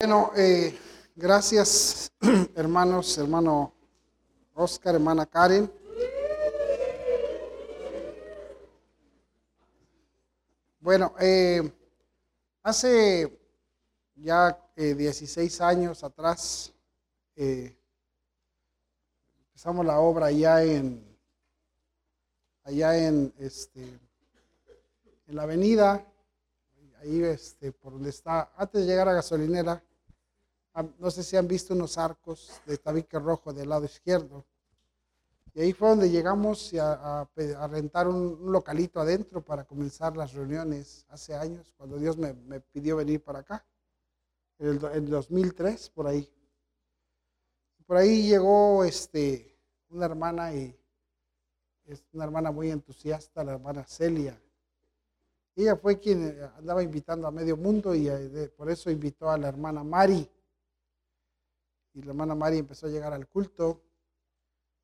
[0.00, 0.78] Bueno, eh,
[1.16, 2.12] gracias
[2.54, 3.74] hermanos, hermano
[4.54, 5.68] Oscar, hermana Karen.
[10.78, 11.68] Bueno, eh,
[12.62, 13.40] hace
[14.14, 16.72] ya eh, 16 años atrás
[17.34, 17.76] eh,
[19.48, 21.04] empezamos la obra allá en
[22.62, 23.82] allá en este
[25.26, 26.06] en la avenida
[27.00, 29.82] ahí este, por donde está, antes de llegar a gasolinera,
[30.98, 34.44] no sé si han visto unos arcos de tabique rojo del lado izquierdo.
[35.54, 37.28] Y ahí fue donde llegamos a,
[37.70, 43.22] rentar un, localito adentro para comenzar las reuniones hace años, cuando Dios me, pidió venir
[43.22, 43.64] para acá,
[44.58, 46.30] en el, en 2003, por ahí.
[47.86, 50.78] Por ahí llegó este, una hermana y
[51.86, 54.38] es una hermana muy entusiasta, la hermana Celia
[55.62, 59.48] ella fue quien andaba invitando a medio mundo y eh, por eso invitó a la
[59.48, 60.28] hermana Mari.
[61.98, 63.82] Y la hermana Mari empezó a llegar al culto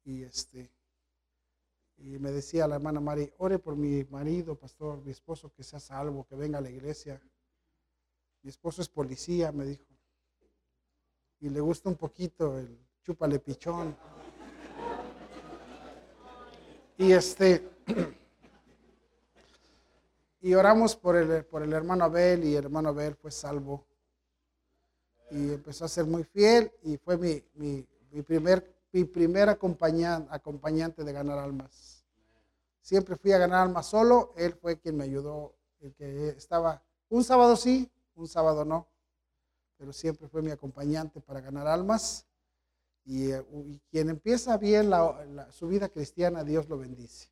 [0.03, 0.69] y este
[1.97, 5.79] y me decía la hermana Mari, ore por mi marido, pastor, mi esposo que sea
[5.79, 7.23] salvo, que venga a la iglesia.
[8.43, 9.87] Mi esposo es policía, me dijo.
[11.39, 13.97] Y le gusta un poquito el chúpale pichón.
[16.99, 17.71] Y este
[20.41, 23.87] y oramos por el, por el hermano Abel y el hermano Abel fue salvo.
[25.31, 31.05] Y empezó a ser muy fiel y fue mi, mi, mi primer, mi primer acompañante,
[31.05, 32.05] de ganar almas.
[32.81, 37.25] Siempre fui a ganar almas solo, él fue quien me ayudó, el que estaba, un
[37.25, 38.87] sábado sí, un sábado no,
[39.77, 42.27] pero siempre fue mi acompañante para ganar almas.
[43.07, 47.29] Y, y quien empieza bien la, la, su vida cristiana, Dios lo bendice.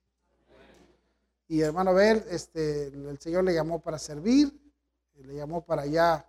[1.49, 4.59] Y hermano Abel, este, el Señor le llamó para servir,
[5.17, 6.27] le llamó para allá.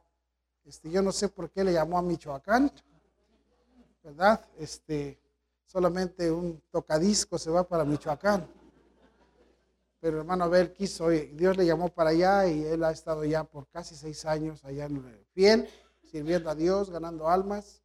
[0.66, 2.72] Este, yo no sé por qué le llamó a Michoacán,
[4.04, 4.46] ¿verdad?
[4.58, 5.20] Este,
[5.66, 8.48] solamente un tocadisco se va para Michoacán.
[10.00, 13.68] Pero hermano Abel quiso, Dios le llamó para allá y él ha estado ya por
[13.68, 15.68] casi seis años allá en fiel,
[16.04, 17.82] sirviendo a Dios, ganando almas.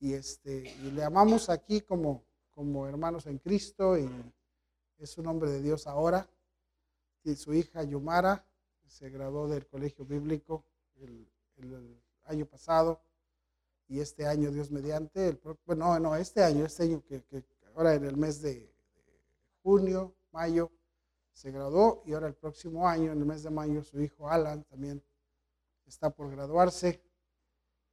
[0.00, 4.08] Y, este, y le amamos aquí como, como hermanos en Cristo y
[4.98, 6.28] es un hombre de Dios ahora
[7.24, 8.44] y su hija Yumara
[8.86, 10.64] se graduó del colegio bíblico
[11.58, 13.00] el, año pasado
[13.88, 17.42] y este año, Dios mediante, el, bueno, no, este año, este año que, que,
[17.74, 18.70] ahora en el mes de,
[19.62, 20.70] junio, mayo,
[21.32, 24.64] se graduó y ahora el próximo año, en el mes de mayo, su hijo Alan
[24.64, 25.02] también
[25.86, 27.00] está por graduarse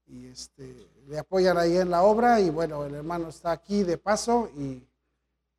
[0.07, 0.75] y este,
[1.07, 4.87] le apoyan ahí en la obra y bueno, el hermano está aquí de paso y,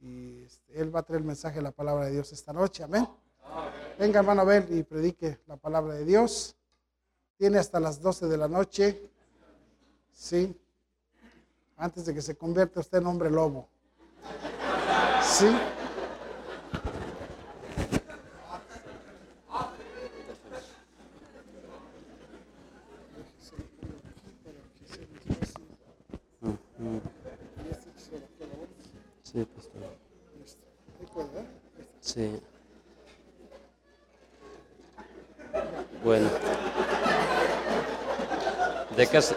[0.01, 2.83] y este, él va a traer el mensaje de la palabra de Dios esta noche,
[2.83, 3.09] amén.
[3.99, 6.56] Venga, hermano, a ver y predique la palabra de Dios.
[7.39, 9.11] Tiene hasta las 12 de la noche.
[10.13, 10.59] Sí.
[11.77, 13.69] Antes de que se convierta usted en hombre lobo.
[15.23, 15.47] Sí.
[29.23, 29.83] Sí, pastor.
[32.01, 32.41] Sí.
[36.03, 36.31] Bueno.
[38.97, 39.19] ¿De qué.
[39.19, 39.35] Este,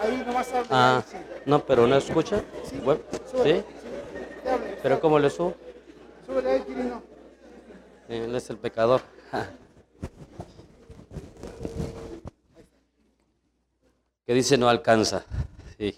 [0.00, 1.16] ahí nomás Ah, sí.
[1.46, 2.42] no, pero no escucha.
[2.64, 2.80] Sí,
[3.42, 3.62] ¿Sí?
[4.82, 5.54] ¿Pero cómo le subo?
[6.24, 7.02] Súbele ahí, Quirino.
[8.08, 9.00] Él es el pecador.
[14.26, 15.24] Que dice no alcanza.
[15.78, 15.96] Sí.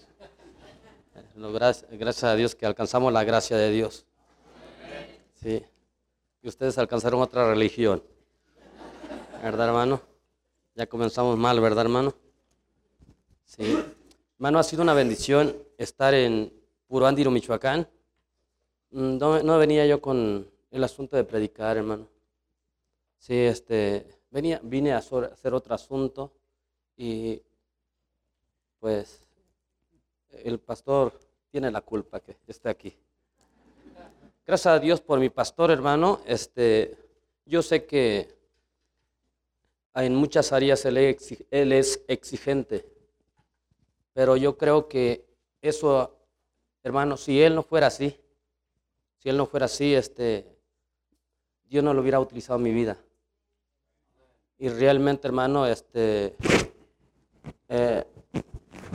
[1.91, 4.05] Gracias a Dios que alcanzamos la gracia de Dios.
[5.43, 5.65] Sí.
[6.41, 8.01] Y ustedes alcanzaron otra religión.
[9.43, 10.01] ¿Verdad, hermano?
[10.75, 12.13] Ya comenzamos mal, ¿verdad, hermano?
[13.57, 13.83] Sí.
[14.37, 16.53] Hermano, ha sido una bendición estar en
[16.87, 17.85] Puro Andiro, Michoacán.
[18.91, 22.07] No, no venía yo con el asunto de predicar, hermano.
[23.17, 26.31] Sí, este, venía, vine a hacer otro asunto
[26.95, 27.41] y
[28.79, 29.21] pues
[30.31, 31.19] el pastor
[31.51, 32.95] tiene la culpa que esté aquí.
[34.47, 36.21] Gracias a Dios por mi pastor, hermano.
[36.25, 36.95] Este,
[37.45, 38.33] yo sé que
[39.93, 41.17] en muchas áreas él
[41.73, 43.00] es exigente,
[44.13, 45.25] pero yo creo que
[45.61, 46.17] eso,
[46.83, 48.19] hermano, si él no fuera así,
[49.17, 50.47] si él no fuera así, este,
[51.65, 52.97] Dios no lo hubiera utilizado en mi vida.
[54.57, 56.35] Y realmente, hermano, este,
[57.69, 58.03] eh,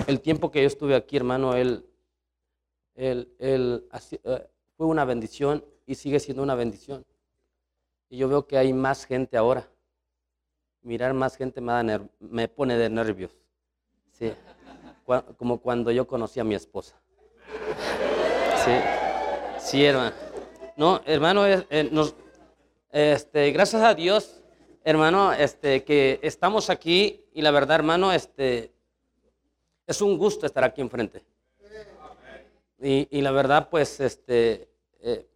[0.06, 1.84] el tiempo que yo estuve aquí, hermano, él,
[2.94, 3.80] eh,
[4.76, 7.04] fue una bendición y sigue siendo una bendición.
[8.08, 9.68] Y yo veo que hay más gente ahora.
[10.82, 13.32] Mirar más gente me, da me pone de nervios.
[14.12, 14.32] Sí,
[15.36, 17.00] como cuando yo conocí a mi esposa.
[18.64, 18.72] Sí,
[19.58, 20.12] sí, hermano.
[20.76, 21.64] No, hermano, eh,
[22.90, 24.42] este, gracias a Dios,
[24.84, 28.72] hermano, este, que estamos aquí y la verdad, hermano, este,
[29.86, 31.24] es un gusto estar aquí enfrente.
[32.78, 34.68] Y, y la verdad, pues, este,
[35.00, 35.26] eh,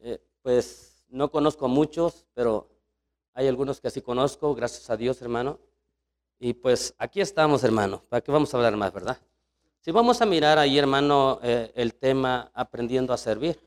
[0.00, 2.68] eh, pues, no conozco a muchos, pero
[3.34, 5.58] hay algunos que sí conozco, gracias a Dios, hermano.
[6.38, 8.02] Y pues aquí estamos, hermano.
[8.08, 9.18] ¿Para qué vamos a hablar más, verdad?
[9.80, 13.58] Si vamos a mirar ahí, hermano, eh, el tema aprendiendo a servir.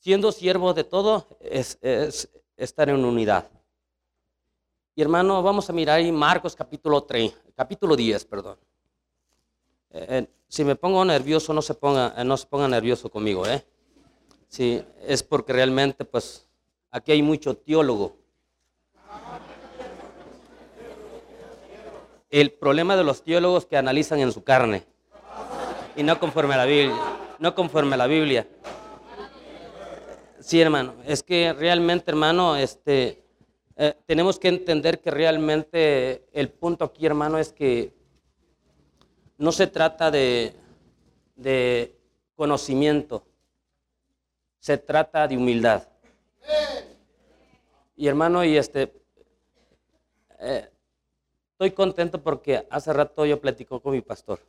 [0.00, 3.48] Siendo siervo de todo es, es estar en unidad.
[4.96, 8.58] Y hermano, vamos a mirar ahí Marcos capítulo 3, capítulo 10, perdón.
[9.90, 13.46] Eh, eh, si me pongo nervioso, no se ponga, eh, no se ponga nervioso conmigo,
[13.46, 13.64] ¿eh?
[14.46, 16.48] Sí, es porque realmente, pues,
[16.90, 18.16] aquí hay mucho teólogo.
[22.34, 24.82] El problema de los teólogos que analizan en su carne
[25.94, 26.98] y no conforme a la Biblia,
[27.38, 28.48] no conforme a la Biblia.
[30.40, 33.22] Sí, hermano, es que realmente, hermano, este,
[33.76, 37.94] eh, tenemos que entender que realmente el punto aquí, hermano, es que
[39.38, 40.56] no se trata de,
[41.36, 41.96] de
[42.34, 43.24] conocimiento,
[44.58, 45.86] se trata de humildad.
[47.94, 48.92] Y hermano, y este,
[50.40, 50.68] eh,
[51.54, 54.40] estoy contento porque hace rato yo platicó con mi pastor.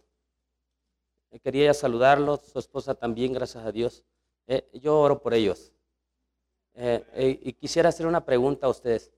[1.31, 4.03] Eh, Quería ya saludarlos, su esposa también, gracias a Dios.
[4.47, 5.71] Eh, yo oro por ellos.
[6.73, 9.11] Eh, y quisiera hacer una pregunta a ustedes.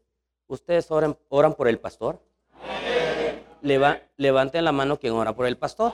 [0.47, 2.19] ¿Ustedes oran, oran por el pastor?
[3.61, 5.91] Leva- levanten la mano quien ora por el pastor.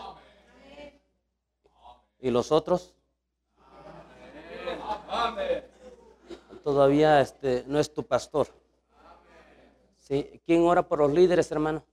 [2.20, 2.94] ¿Y los otros?
[6.64, 8.48] Todavía este, no es tu pastor.
[10.04, 10.42] ¿Sí?
[10.46, 11.86] ¿Quién ora por los líderes, hermano?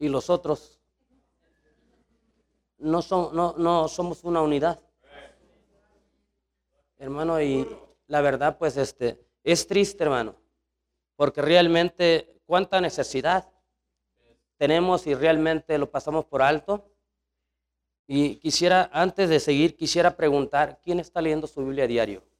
[0.00, 0.80] ¿Y los otros?
[2.78, 4.80] No, son, no, no somos una unidad.
[6.98, 7.68] Hermano, y
[8.08, 10.34] la verdad, pues este, es triste, hermano,
[11.14, 13.48] porque realmente cuánta necesidad
[14.56, 16.90] tenemos y realmente lo pasamos por alto.
[18.08, 22.33] Y quisiera, antes de seguir, quisiera preguntar, ¿quién está leyendo su Biblia a diario?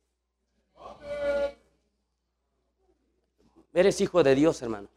[3.75, 4.89] Eres hijo de Dios, hermano.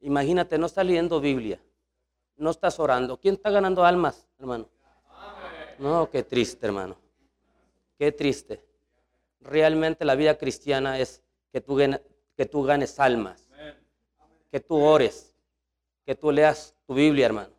[0.00, 1.60] Imagínate, no estás leyendo Biblia,
[2.36, 3.18] no estás orando.
[3.18, 4.68] ¿Quién está ganando almas, hermano?
[5.78, 6.96] No, qué triste, hermano.
[7.96, 8.62] Qué triste.
[9.40, 11.78] Realmente la vida cristiana es que tú,
[12.36, 13.48] que tú ganes almas,
[14.50, 15.32] que tú ores,
[16.04, 17.54] que tú leas tu Biblia, hermano,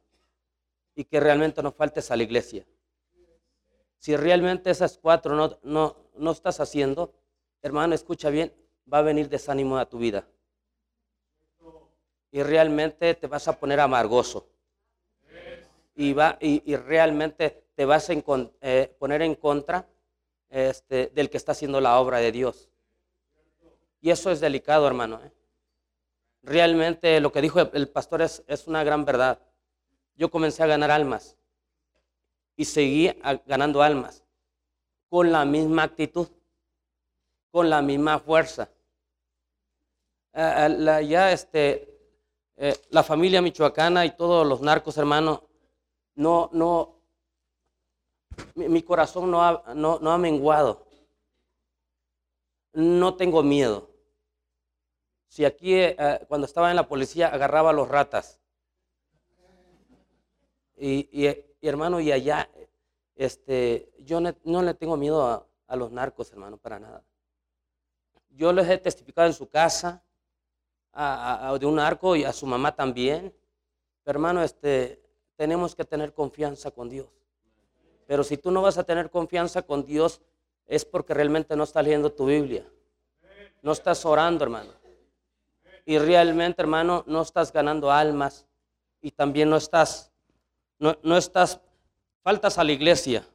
[0.94, 2.66] y que realmente no faltes a la iglesia.
[3.98, 7.14] Si realmente esas cuatro no, no, no estás haciendo,
[7.66, 8.54] hermano, escucha bien,
[8.92, 10.28] va a venir desánimo a tu vida.
[12.32, 14.48] Y realmente te vas a poner amargoso.
[15.96, 18.14] Y, va, y, realmente te vas a
[18.62, 19.88] eh, poner en contra
[20.50, 22.70] este, del que está haciendo la obra de Dios.
[24.00, 25.20] Y eso es delicado, hermano.
[25.24, 25.32] ¿eh?
[26.44, 29.40] Realmente lo que dijo el- pastor es, es una gran verdad.
[30.16, 31.36] Yo comencé a ganar almas
[32.56, 33.12] y seguí
[33.48, 34.24] ganando almas
[35.10, 36.28] con la misma actitud,
[37.56, 38.70] con la misma fuerza.
[40.34, 41.88] Eh, eh, la, ya este,
[42.58, 45.48] eh, la familia michoacana y todos los narcos, hermano,
[46.16, 47.00] no, no,
[48.56, 50.86] mi, corazón no ha, no, no ha menguado.
[52.74, 53.90] No tengo miedo.
[55.30, 58.38] Si aquí, eh, cuando estaba en la policía, agarraba a los ratas.
[60.76, 61.30] Y, y,
[61.62, 62.50] y, hermano, y allá,
[63.16, 67.02] este, yo no le tengo miedo a, a los narcos, hermano, para nada.
[68.36, 70.04] Yo les he testificado en su casa
[70.92, 73.34] a- de un narco y a su mamá también.
[74.06, 75.02] Hermano, este,
[75.36, 77.08] tenemos que tener confianza con Dios.
[78.08, 80.22] Pero si tú no vas a tener confianza con Dios,
[80.68, 82.66] es porque realmente no estás leyendo tu Biblia.
[83.62, 84.72] No estás orando, hermano.
[85.86, 88.46] Y realmente, hermano, no estás ganando almas
[89.02, 90.12] y también no estás,
[90.80, 91.60] no estás,
[92.22, 93.26] faltas a la iglesia.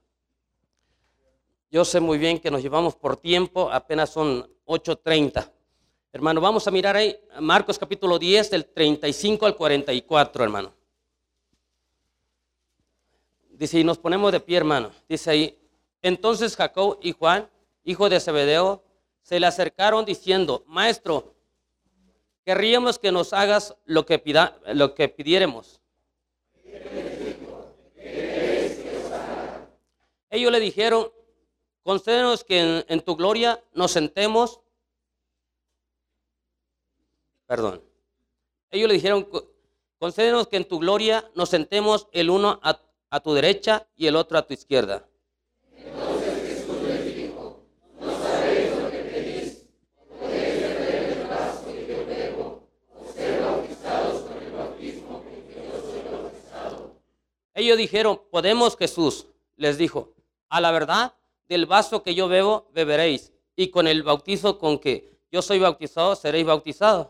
[1.72, 5.48] Yo sé muy bien que nos llevamos por tiempo, apenas son 8.30.
[6.12, 10.72] Hermano, vamos a mirar ahí Marcos capítulo 10, del 35 al 44, hermano.
[13.50, 14.90] Dice, y nos ponemos de pie, hermano.
[15.08, 15.58] Dice ahí,
[16.02, 17.48] entonces Jacob y Juan,
[17.84, 18.82] hijo de Zebedeo,
[19.22, 21.34] se le acercaron diciendo, maestro,
[22.44, 25.80] querríamos que nos hagas lo que, pida, lo que pidiéremos.
[30.30, 31.12] Ellos le dijeron,
[31.90, 34.60] concédenos que en, tu gloria nos sentemos.
[37.48, 37.82] perdón.
[38.70, 39.28] Ellos le dijeron,
[39.98, 42.80] concédenos que en tu gloria nos sentemos el uno a,
[43.10, 45.04] a tu derecha y el otro a tu izquierda.
[57.52, 60.14] Ellos dijeron, podemos Jesús, les dijo,
[60.48, 61.14] a la verdad,
[61.50, 66.14] del vaso que yo bebo, beberéis, y con el bautizo con que yo soy bautizado,
[66.14, 67.08] seréis bautizados.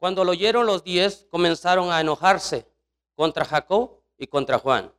[0.00, 2.66] Cuando lo oyeron los diez, comenzaron a enojarse
[3.14, 4.92] contra Jacob y contra Juan.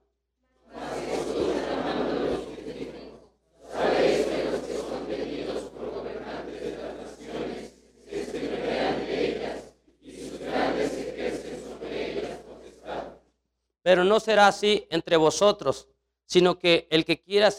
[13.83, 15.87] Pero no será así entre vosotros,
[16.25, 17.49] sino que el que quiera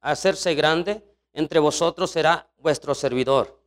[0.00, 3.58] hacerse grande entre vosotros será vuestro servidor.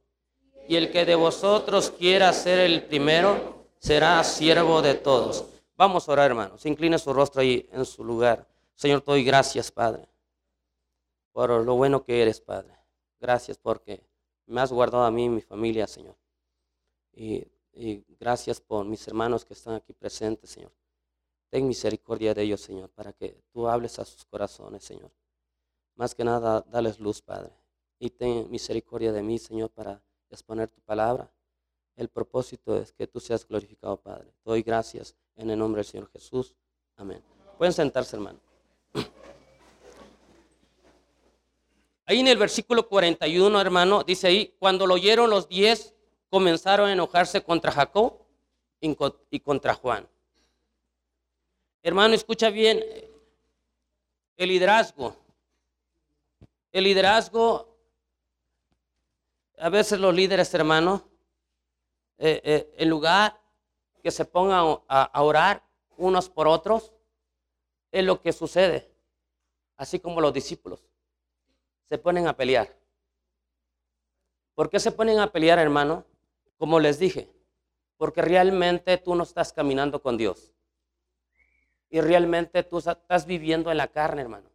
[0.68, 5.46] Y el que de vosotros quiera ser el primero será siervo de todos.
[5.75, 6.65] Vamos a orar, hermanos.
[6.65, 8.48] Incline su rostro ahí en su lugar.
[8.75, 10.08] Señor, te doy gracias, Padre,
[11.32, 12.77] por lo bueno que eres, Padre.
[13.20, 14.03] Gracias porque
[14.46, 16.15] me has guardado a mí y mi familia, Señor.
[17.13, 17.46] Y
[18.20, 20.72] gracias por mis hermanos que están aquí presentes, Señor.
[21.51, 25.12] Ten misericordia de ellos, Señor, para que tú hables a sus corazones, Señor.
[25.96, 27.51] Más que nada, dales luz, Padre.
[28.00, 31.29] Y ten misericordia de mí, Señor, para exponer tu palabra.
[31.98, 34.34] El propósito es que tú seas glorificado, Padre.
[34.46, 36.55] Doy gracias en el nombre del Señor Jesús.
[36.96, 37.22] Amén.
[37.58, 38.39] Pueden sentarse, hermano.
[42.05, 45.93] Ahí en el versículo 41, hermano, dice ahí, cuando lo oyeron los diez,
[46.29, 48.20] comenzaron a enojarse contra Jacob
[48.79, 50.08] y contra Juan.
[51.83, 52.79] Hermano, escucha bien,
[54.38, 55.15] el liderazgo.
[56.71, 57.75] El liderazgo,
[59.57, 61.03] a veces los líderes, hermano,
[62.19, 63.41] eh, eh, en lugar
[64.03, 65.63] que se pongan a, orar
[65.97, 66.93] unos por otros,
[67.91, 68.88] es lo que sucede.
[69.75, 70.83] Así como los discípulos
[71.89, 72.77] se ponen a pelear.
[74.53, 76.05] ¿Por qué se ponen a pelear, hermano?
[76.57, 77.27] Como les dije,
[77.97, 80.53] porque realmente tú no estás caminando con Dios
[81.91, 84.50] y realmente tú estás viviendo en la carne, hermano.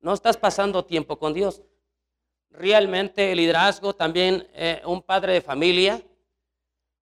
[0.00, 1.60] No estás pasando tiempo con Dios.
[2.50, 6.00] Realmente el liderazgo también, eh, un padre de familia,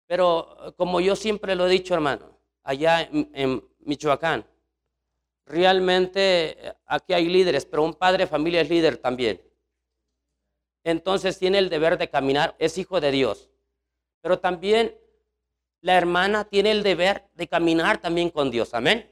[0.06, 4.44] pero como yo siempre lo he dicho, hermano, allá en, Michoacán,
[5.44, 9.40] realmente eh, aquí hay líderes, pero un padre de familia es líder también.
[10.82, 13.50] Entonces tiene el deber de caminar, es hijo de Dios.
[14.22, 14.96] Pero también
[15.86, 18.74] la hermana tiene el deber de caminar también con Dios.
[18.74, 19.08] Amén.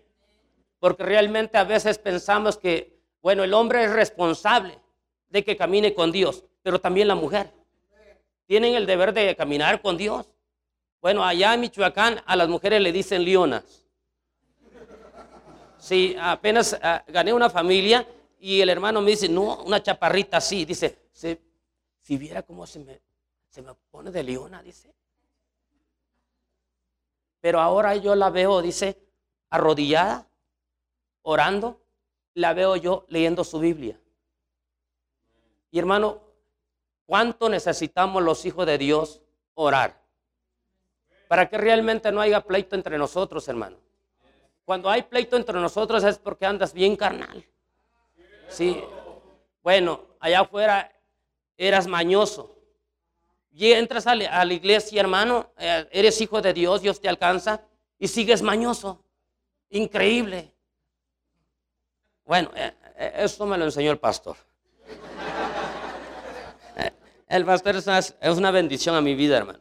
[0.80, 4.80] Porque realmente a veces pensamos que, bueno, el hombre es responsable
[5.28, 7.52] de que camine con Dios, pero también la mujer.
[8.46, 10.26] Tienen el deber de caminar con Dios.
[11.00, 13.86] Bueno, allá en Michoacán a las mujeres le dicen leonas.
[15.78, 18.04] Sí, apenas ah, gané una familia
[18.40, 20.64] y el hermano me dice, no, una chaparrita así.
[20.64, 23.00] Dice, si viera cómo se me,
[23.48, 24.92] se me pone de leona, dice.
[27.44, 28.98] Pero ahora yo la veo, dice,
[29.50, 30.26] arrodillada,
[31.20, 31.78] orando,
[32.32, 34.00] la veo yo leyendo su Biblia.
[35.70, 36.22] Y hermano,
[37.04, 39.20] ¿cuánto necesitamos los hijos de Dios
[39.52, 40.00] orar?
[41.28, 43.76] Para que realmente no haya pleito entre nosotros, hermano.
[44.64, 47.44] Cuando hay pleito entre nosotros es porque andas bien carnal.
[48.48, 48.82] Sí.
[49.62, 50.90] Bueno, allá afuera
[51.58, 52.53] eras mañoso.
[53.56, 57.62] Y entras a la, iglesia, hermano, eh, eres hijo de Dios, Dios te alcanza
[58.00, 59.04] y sigues mañoso.
[59.70, 60.52] Increíble.
[62.24, 64.36] Bueno, eh, eh, esto me lo enseñó el pastor.
[67.26, 69.58] El pastor es una, bendición a mi vida, hermano.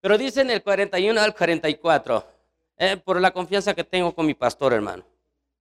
[0.00, 2.26] Pero dice en el 41 al 44,
[3.04, 5.06] por la confianza que tengo con mi pastor, hermano.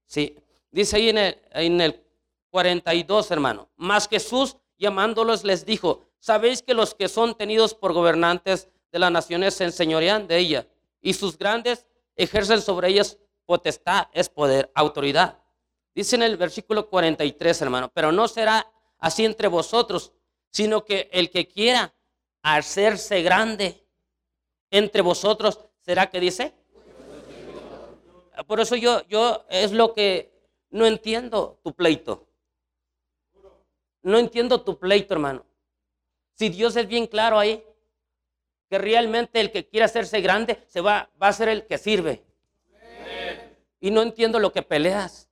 [0.06, 0.36] Sí,
[0.70, 2.04] dice ahí en el, en el
[2.50, 3.70] 42, hermano.
[3.78, 9.12] Más Jesús llamándolos les dijo, Sabéis que los que son tenidos por gobernantes de las
[9.12, 10.66] naciones se enseñorean de ella
[11.02, 15.44] y sus grandes ejercen sobre ellas potestad, es poder, autoridad.
[15.94, 18.66] Dice en el versículo 43, hermano, pero no será
[19.00, 20.14] así entre vosotros,
[20.50, 21.94] sino que el que quiera
[22.42, 23.86] hacerse grande
[24.72, 26.54] entre vosotros, ¿será que dice?
[28.48, 30.32] Por eso yo, yo es lo que
[30.70, 32.26] no entiendo tu pleito.
[34.04, 35.46] No entiendo tu pleito, hermano.
[36.34, 37.64] Si Dios es bien claro ahí,
[38.70, 42.24] que realmente el que quiere hacerse grande se va, a ser el que sirve.
[43.80, 45.30] Y no entiendo lo que peleas.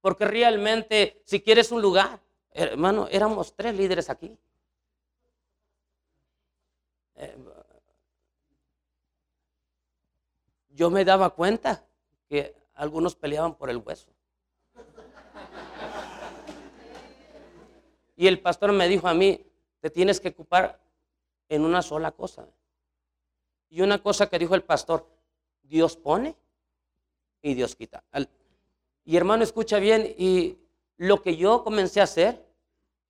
[0.00, 2.20] Porque realmente, si quieres un lugar,
[2.52, 4.38] hermano, éramos tres líderes aquí.
[7.16, 7.36] Eh,
[10.70, 11.84] yo me daba cuenta
[12.28, 14.15] que algunos peleaban por el hueso.
[18.16, 19.46] Y el pastor me dijo a mí,
[19.80, 20.80] te tienes que ocupar
[21.48, 22.48] en una sola cosa.
[23.68, 25.06] Y una cosa que dijo el pastor,
[25.62, 26.34] Dios pone
[27.42, 28.02] y Dios quita.
[29.04, 30.58] Y hermano, escucha bien, y
[30.96, 32.44] lo que yo comencé a hacer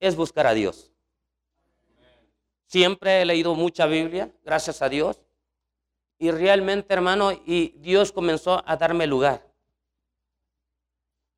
[0.01, 0.91] es buscar a Dios.
[2.67, 5.21] Siempre he leído mucha Biblia, gracias a Dios.
[6.19, 9.47] Y realmente, hermano, y Dios comenzó a darme lugar.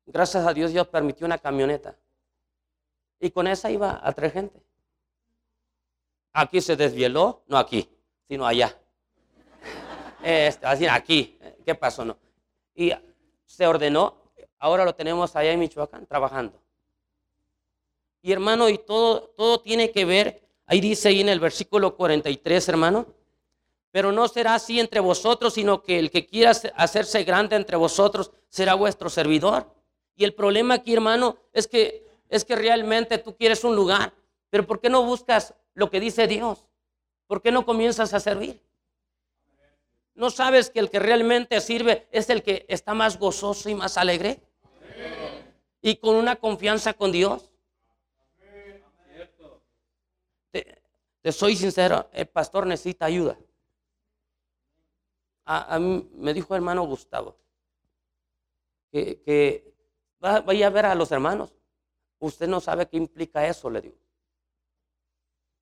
[0.05, 1.95] Gracias a Dios, Dios permitió una camioneta.
[3.19, 4.61] Y con esa iba a tres gente.
[6.33, 7.89] Aquí se desvieló, no aquí,
[8.27, 8.75] sino allá.
[10.21, 12.03] Este, así, aquí, ¿qué pasó?
[12.03, 12.17] No.
[12.75, 12.91] Y
[13.45, 14.17] se ordenó,
[14.57, 16.61] ahora lo tenemos allá en Michoacán trabajando.
[18.21, 22.67] Y hermano, y todo, todo tiene que ver, ahí dice ahí en el versículo 43,
[22.67, 23.07] hermano,
[23.91, 28.31] pero no será así entre vosotros, sino que el que quiera hacerse grande entre vosotros
[28.49, 29.73] será vuestro servidor.
[30.15, 34.13] Y el problema aquí, hermano, es que, es que realmente tú quieres un lugar,
[34.49, 36.69] pero ¿por qué no buscas lo que dice Dios?
[37.27, 38.61] ¿Por qué no comienzas a servir?
[40.13, 43.97] ¿No sabes que el que realmente sirve es el que está más gozoso y más
[43.97, 44.41] alegre?
[45.81, 47.51] Y con una confianza con Dios.
[50.51, 53.37] Te, soy sincero, el pastor necesita ayuda.
[55.45, 57.35] A, mí me dijo hermano Gustavo
[58.91, 59.73] que,
[60.19, 61.58] vaya a ver a los hermanos.
[62.19, 63.97] Usted no sabe qué implica eso, le digo.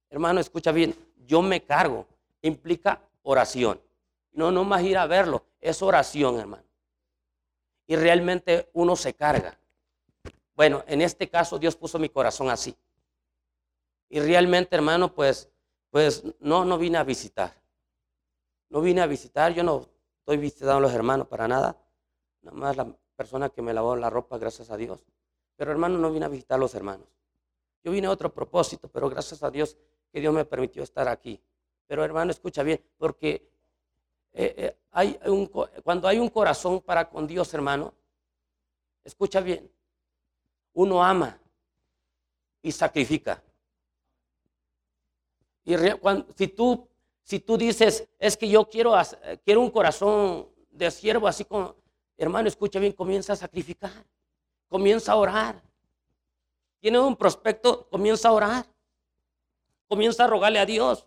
[0.10, 0.96] Hermano, escucha bien,
[1.26, 2.08] yo me cargo,
[2.42, 3.80] implica oración.
[4.32, 6.64] No, no más ir a verlo, es oración, hermano.
[7.86, 9.58] Y realmente uno se carga.
[10.56, 12.76] Bueno, en este caso Dios puso mi corazón así.
[14.10, 15.50] Y realmente, hermano, pues,
[15.90, 17.54] pues no, no vine a visitar.
[18.70, 19.88] No vine a visitar, yo no
[20.20, 21.78] estoy visitando a los hermanos para nada.
[22.42, 25.04] Nada más la persona que me lavó la ropa, gracias a Dios.
[25.58, 27.08] Pero hermano, no vine a visitar a los hermanos.
[27.84, 29.76] Yo vine a otro propósito, pero gracias a Dios
[30.12, 31.42] que Dios me permitió estar aquí.
[31.88, 33.50] Pero hermano, escucha bien, porque
[34.34, 37.94] eh, eh, cuando hay un corazón para con Dios, hermano,
[39.04, 39.70] escucha bien,
[40.74, 41.40] uno ama
[42.62, 43.42] y sacrifica.
[45.66, 45.76] Y
[46.36, 46.88] si, tú,
[47.24, 48.94] si tú dices, es que yo quiero,
[49.44, 51.76] quiero un corazón de siervo, así como,
[52.16, 53.92] hermano, escucha bien, comienza a sacrificar,
[54.70, 55.62] comienza a orar.
[56.80, 58.66] Tiene un prospecto, comienza a orar,
[59.88, 61.06] comienza a rogarle a Dios.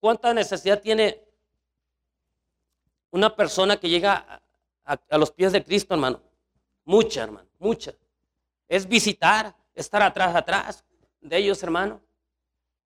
[0.00, 1.22] ¿Cuánta necesidad tiene
[3.10, 4.42] una persona que llega
[4.84, 6.20] a, los pies de Cristo, hermano?
[6.84, 7.92] Mucha, hermano, mucha.
[8.68, 10.84] Es visitar, estar atrás, atrás
[11.20, 12.00] de ellos, hermano.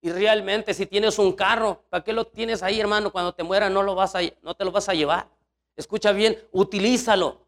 [0.00, 3.12] Y realmente si tienes un carro, ¿para qué lo tienes ahí, hermano?
[3.12, 5.28] Cuando te muera no, lo vas a, no te lo vas a llevar.
[5.76, 7.46] Escucha bien, utilízalo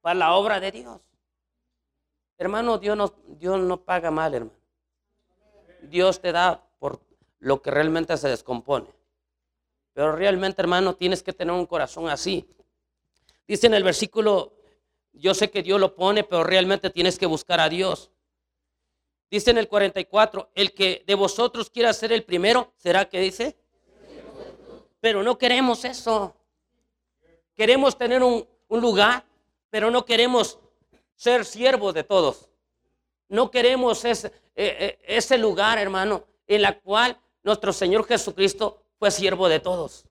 [0.00, 1.00] para la obra de Dios.
[2.38, 4.58] Hermano, Dios no, Dios no paga mal, hermano.
[5.82, 7.00] Dios te da por
[7.38, 8.88] lo que realmente se descompone.
[9.92, 12.46] Pero realmente, hermano, tienes que tener un corazón así.
[13.46, 14.52] Dice en el versículo,
[15.12, 18.10] yo sé que Dios lo pone, pero realmente tienes que buscar a Dios.
[19.30, 23.56] Dice en el 44, el que de vosotros quiera ser el primero, ¿será que dice?
[25.00, 26.36] Pero no queremos eso.
[27.54, 29.24] Queremos tener un, lugar,
[29.70, 30.58] pero no queremos
[31.16, 32.48] ser siervos de todos.
[33.28, 39.10] No queremos ese, eh, eh, ese lugar, hermano, en la cual nuestro Señor Jesucristo fue
[39.10, 40.04] siervo de todos.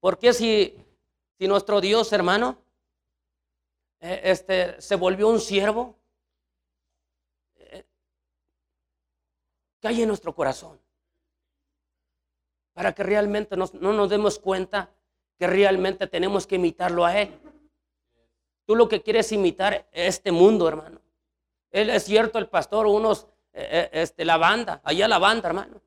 [0.00, 0.76] Porque si,
[1.38, 2.58] si nuestro Dios, hermano,
[4.00, 5.96] eh, este, se volvió un siervo,
[9.82, 10.78] hay en nuestro corazón.
[12.74, 14.90] Para que realmente no nos demos cuenta
[15.38, 17.40] que realmente tenemos que imitarlo a Él.
[18.68, 21.00] Tú lo que quieres imitar este mundo, hermano.
[21.70, 25.80] Él es cierto, el pastor, unos, eh, eh, este, la banda, allá la banda, hermano.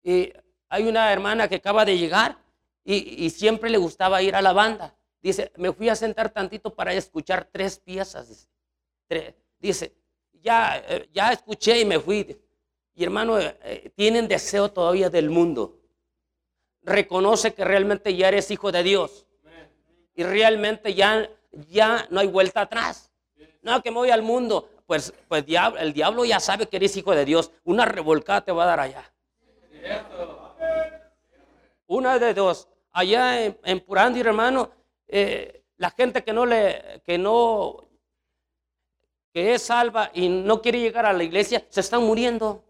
[0.00, 0.32] Y
[0.68, 2.38] hay una hermana que acaba de llegar
[2.84, 4.94] y, siempre le gustaba ir a la banda.
[5.20, 8.48] Dice, me fui a sentar tantito para escuchar tres piezas.
[9.58, 9.92] Dice,
[10.34, 12.40] ya, eh, ya escuché y me fui.
[12.94, 15.80] Y hermano, eh, tienen deseo todavía del mundo.
[16.82, 19.26] Reconoce que realmente ya eres hijo de Dios.
[20.14, 23.12] Y realmente ya, ya no hay vuelta atrás.
[23.62, 24.68] No, que me voy al mundo.
[24.86, 25.44] Pues, pues
[25.78, 27.52] el diablo ya sabe que eres hijo de Dios.
[27.64, 29.12] Una revolcada te va a dar allá.
[31.86, 32.68] Una de dos.
[32.92, 34.70] Allá en, Purandi, hermano,
[35.08, 37.88] eh, la gente que no le, que no,
[39.32, 42.62] que es salva y no quiere llegar a la iglesia, se están muriendo.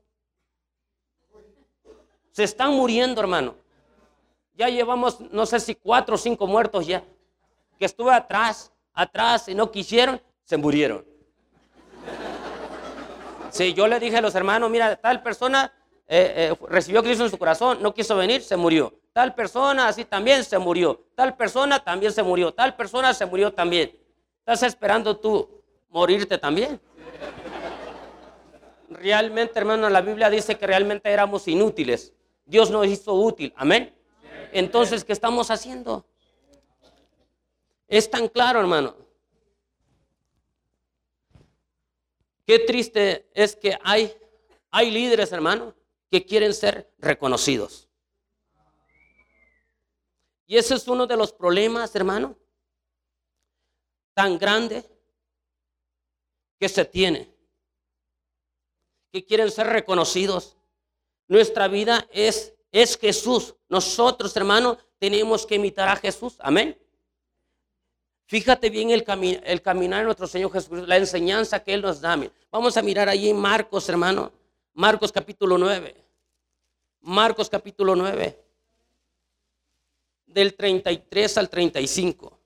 [2.31, 3.55] Se están muriendo, hermano.
[4.55, 7.03] Ya llevamos, no sé si cuatro o cinco muertos ya.
[7.79, 11.05] Que estuve atrás, atrás y no quisieron, se murieron.
[13.51, 15.73] Sí, yo le dije a los hermanos, mira, tal persona
[16.09, 18.95] eh, eh, recibió Cristo en su corazón, no quiso venir, se murió.
[19.13, 21.05] Tal persona así también se murió.
[21.15, 22.53] Tal persona también se murió.
[22.53, 23.95] Tal persona se murió también.
[24.39, 25.49] ¿Estás esperando tú
[25.91, 26.81] morirte también?
[28.89, 32.13] Realmente, hermano, la Biblia dice que realmente éramos inútiles.
[32.47, 33.53] Dios nos hizo útil.
[33.57, 33.95] Amén.
[34.53, 36.07] Entonces, ¿qué estamos haciendo?
[37.89, 38.97] Es tan claro, hermano.
[42.47, 44.13] Qué triste es que hay,
[44.71, 45.75] hay líderes, hermano,
[46.11, 47.89] que quieren ser reconocidos.
[50.47, 52.37] Y ese es uno de los problemas, hermano,
[54.13, 54.85] tan grande
[56.59, 57.35] que se tiene.
[59.11, 60.57] Que quieren ser reconocidos.
[61.29, 63.55] Nuestra vida es, es Jesús.
[63.69, 66.37] Nosotros, hermano, tenemos que imitar a Jesús.
[66.41, 66.79] Amén.
[68.27, 69.05] Fíjate bien el,
[69.45, 72.19] el caminar de nuestro Señor Jesús, la enseñanza que Él nos da.
[72.51, 74.33] Vamos a mirar ahí en Marcos, hermano.
[74.75, 75.95] Marcos capítulo 9.
[77.03, 78.39] Marcos capítulo 9.
[80.27, 82.39] Del 33 al 35.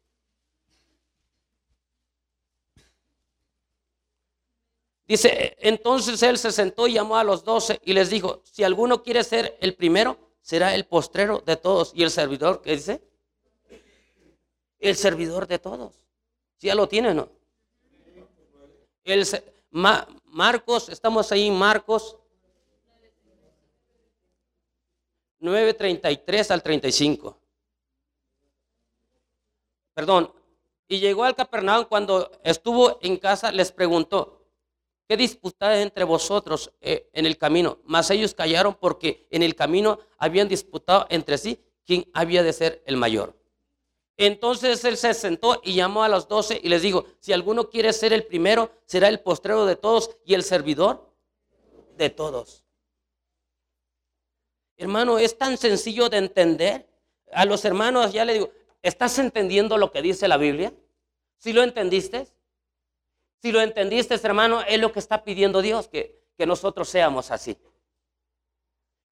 [5.07, 9.05] Dice, entonces él se sentó y llamó a los doce y les dijo, si alguno
[9.05, 11.93] quiere ser el primero, será el postrero de todos.
[11.95, 13.01] ¿Y el servidor qué dice?
[14.79, 15.95] El servidor de todos.
[16.57, 17.29] Si ya lo tiene, ¿no?
[19.05, 19.27] El,
[19.71, 22.17] Marcos, estamos ahí Marcos
[25.41, 27.37] 9.33 al 35.
[29.95, 30.33] Perdón.
[30.89, 34.37] Y llegó al Capernaum cuando estuvo en casa, les preguntó,
[35.09, 37.79] ¿Qué disputáis entre vosotros eh, en el camino?
[37.85, 42.83] Mas ellos callaron porque en el camino habían disputado entre sí quién había de ser
[42.87, 43.36] el mayor.
[44.17, 47.93] Entonces él se sentó y llamó a los doce y les dijo, si alguno quiere
[47.93, 51.11] ser el primero, será el postrero de todos y el servidor
[51.97, 52.65] de todos.
[54.77, 56.89] Hermano, es tan sencillo de entender.
[57.33, 58.51] A los hermanos ya le digo,
[58.83, 60.73] ¿estás entendiendo lo que dice la Biblia?
[61.39, 62.27] ¿Sí lo entendiste?
[63.43, 67.57] Si lo entendiste, hermano, es lo que está pidiendo Dios, que, nosotros seamos así.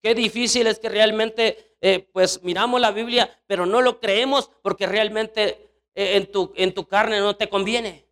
[0.03, 4.87] Qué difícil es que realmente, eh, pues miramos la Biblia, pero no lo creemos porque
[4.87, 8.09] realmente eh, en, tu, en tu carne no te conviene.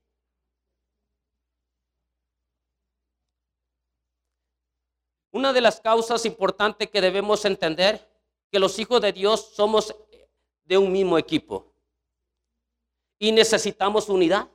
[5.30, 8.06] Una de las causas importantes que debemos entender,
[8.50, 9.96] que los hijos de Dios somos
[10.64, 11.72] de un mismo equipo
[13.18, 14.50] y necesitamos unidad.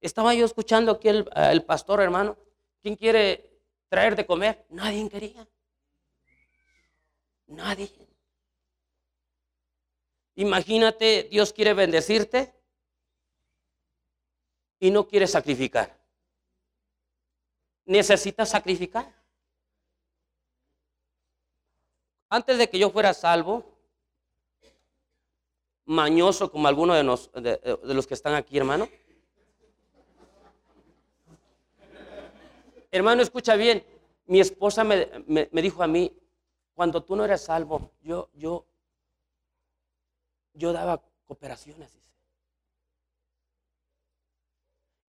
[0.00, 2.36] Estaba yo escuchando aquí el, pastor, hermano.
[2.80, 4.64] ¿Quién quiere traer de comer?
[4.68, 5.48] Nadie quería.
[7.52, 7.90] Nadie.
[10.36, 12.54] Imagínate, Dios quiere bendecirte
[14.80, 15.98] y no quiere sacrificar.
[17.84, 19.12] Necesitas sacrificar.
[22.28, 23.64] Antes de que yo fuera salvo,
[25.84, 28.88] mañoso como alguno de, los que están aquí, hermano,
[32.94, 33.82] Hermano, escucha bien.
[34.26, 36.12] Mi esposa me, dijo a mí,
[36.74, 38.66] cuando tú no eres salvo, yo, yo,
[40.54, 41.92] yo daba cooperaciones.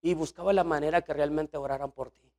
[0.02, 2.30] Y buscaba la manera que realmente oraran por ti.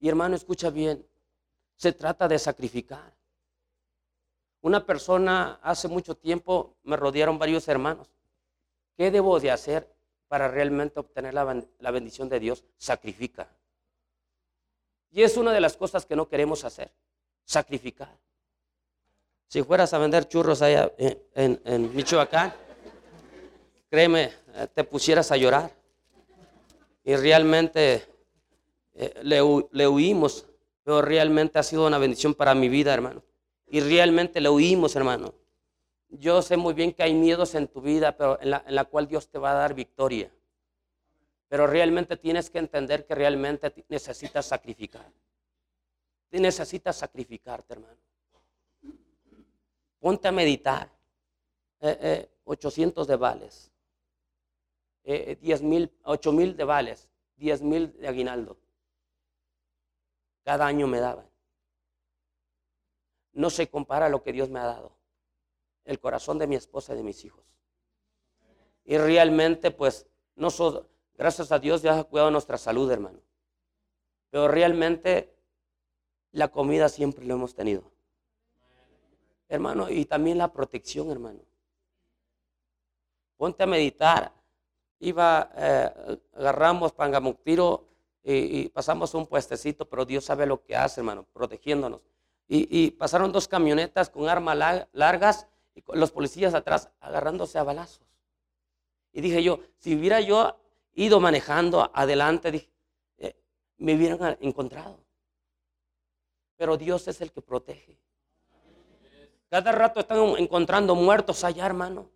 [0.00, 1.06] Y hermano, escucha bien.
[1.76, 3.14] Se trata de sacrificar.
[4.62, 8.08] Una persona hace mucho tiempo me rodearon varios hermanos.
[8.96, 9.92] ¿Qué debo de hacer?
[10.32, 13.54] para realmente obtener la, bendición de Dios, sacrifica.
[15.12, 16.90] Y es una de las cosas que no queremos hacer,
[17.44, 18.18] sacrificar.
[19.48, 22.54] Si fueras a vender churros allá en, Michoacán,
[23.90, 25.70] créeme, eh, te pusieras a llorar.
[27.04, 28.06] Y realmente
[28.94, 29.40] eh, le,
[29.72, 30.46] le, huimos,
[30.82, 33.22] pero realmente ha sido una bendición para mi vida, hermano.
[33.68, 35.34] Y realmente le huimos, hermano.
[36.08, 39.28] Yo sé muy bien que hay miedos en tu vida, pero en la, cual Dios
[39.28, 40.30] te va a dar victoria.
[41.52, 45.12] Pero realmente tienes que entender que realmente necesitas sacrificar.
[46.30, 48.00] Necesitas sacrificarte, hermano.
[50.00, 50.90] Ponte a meditar.
[52.44, 53.70] 800 eh, eh, de vales.
[55.04, 57.10] Eh, 10 mil, 8 mil de vales.
[57.36, 58.56] 10 mil de aguinaldo.
[60.44, 61.28] Cada año me daban.
[63.34, 64.96] No se compara a lo que Dios me ha dado
[65.84, 67.44] el corazón de mi esposa y de mis hijos.
[68.86, 70.86] Y realmente, pues, nosotros,
[71.22, 73.20] gracias a Dios, Dios ha cuidado nuestra salud, hermano.
[74.30, 75.32] Pero realmente
[76.32, 77.84] la comida siempre lo hemos tenido.
[79.48, 81.38] Hermano, y también la protección, hermano.
[83.36, 84.32] Ponte a meditar.
[84.98, 87.84] Iba, eh, agarramos Pangamuctiro
[88.24, 92.00] y, y, pasamos un puestecito, pero Dios sabe lo que hace, hermano, protegiéndonos.
[92.48, 98.08] Y, y pasaron dos camionetas con armas largas y los policías atrás agarrándose a balazos.
[99.12, 100.61] Y dije yo, si hubiera yo
[100.94, 102.70] ido manejando adelante,
[103.18, 103.36] eh,
[103.78, 104.98] me hubieran encontrado.
[106.56, 107.98] Pero Dios es el que protege.
[109.48, 112.10] Cada rato están encontrando muertos allá, hermano.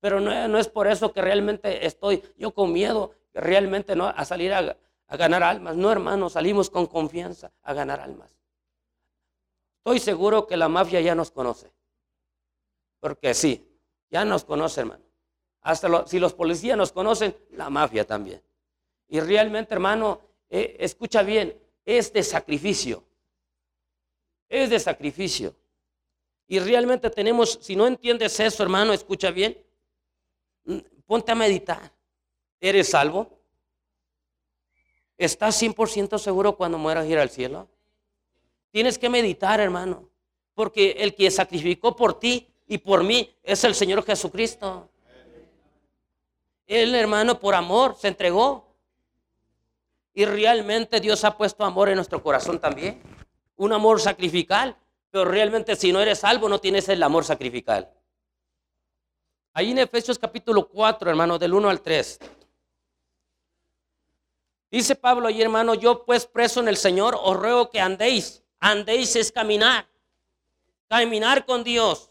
[0.00, 4.24] Pero no, no, es por eso que realmente estoy yo con miedo, realmente no, a
[4.24, 5.76] salir a, a ganar almas.
[5.76, 8.36] No, hermano, salimos con confianza a ganar almas.
[9.78, 11.72] Estoy seguro que la mafia ya nos conoce.
[13.00, 13.78] Porque sí,
[14.10, 15.03] ya nos conoce, hermano.
[15.64, 18.40] Hasta si los policías nos conocen, la mafia también.
[19.08, 23.02] Y realmente, hermano, eh, escucha bien, es de sacrificio.
[24.46, 25.54] Es de sacrificio.
[26.46, 29.56] Y realmente tenemos, si no entiendes eso, hermano, escucha bien,
[30.66, 31.90] mm, ponte a meditar.
[32.60, 33.30] ¿Eres salvo?
[35.16, 37.68] ¿Estás 100% seguro cuando mueras ir al cielo?
[38.70, 40.10] Tienes que meditar, hermano,
[40.52, 44.90] porque el que sacrificó por ti y por mí es el Señor Jesucristo.
[46.66, 48.74] Él, hermano, por amor se entregó.
[50.14, 53.02] Y realmente Dios ha puesto amor en nuestro corazón también.
[53.56, 54.76] Un amor sacrificial.
[55.10, 57.88] Pero realmente si no eres salvo no tienes el amor sacrificial.
[59.52, 62.18] Ahí en Efesios capítulo 4, hermano, del 1 al 3.
[64.72, 68.42] Dice Pablo ahí, hermano, yo pues preso en el Señor, os ruego que andéis.
[68.58, 69.86] Andéis es caminar.
[70.88, 72.10] Caminar con Dios.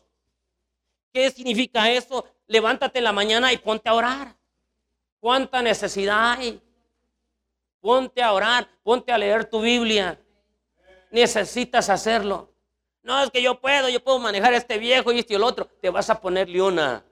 [1.12, 2.26] ¿Qué significa eso?
[2.48, 4.38] Levántate en la mañana y ponte a orar.
[5.24, 6.62] ¿Cuánta necesidad hay?
[7.80, 10.20] Ponte a orar, ponte a leer tu Biblia.
[11.12, 12.50] Necesitas hacerlo.
[13.02, 15.66] No es que yo puedo, yo puedo manejar este viejo y este y el otro.
[15.80, 17.06] Te vas a poner leona.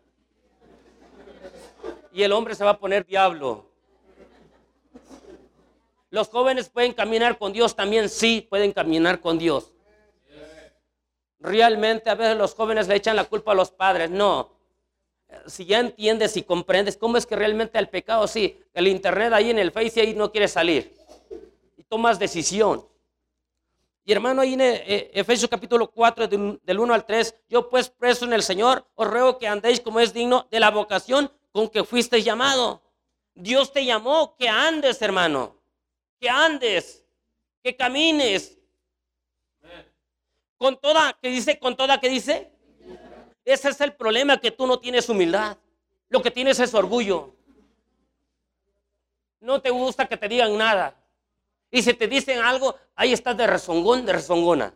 [2.11, 3.65] Y el hombre se va a poner diablo.
[6.09, 9.71] Los jóvenes pueden caminar con Dios también, sí, pueden caminar con Dios.
[11.39, 14.09] Realmente a veces los jóvenes le echan la culpa a los padres.
[14.09, 14.60] No.
[15.47, 19.49] Si ya entiendes y comprendes cómo es que realmente el pecado, sí, el internet ahí
[19.49, 20.93] en el Face ahí no quiere salir.
[21.77, 22.85] Y tomas decisión.
[24.03, 28.25] Y hermano, ahí en eh, Efesios capítulo 4, del 1 al 3, yo pues preso
[28.25, 31.83] en el Señor, os ruego que andéis como es digno de la vocación con que
[31.83, 32.81] fuisteis llamado.
[33.35, 35.55] Dios te llamó, que andes, hermano,
[36.19, 37.05] que andes,
[37.63, 38.57] que camines,
[40.57, 42.51] con toda, que dice, con toda, que dice.
[43.43, 45.57] Ese es el problema, que tú no tienes humildad.
[46.09, 47.33] Lo que tienes es orgullo.
[49.39, 50.95] No te gusta que te digan nada.
[51.71, 54.73] Y si te dicen algo, ahí estás de rezongón, de rezongona.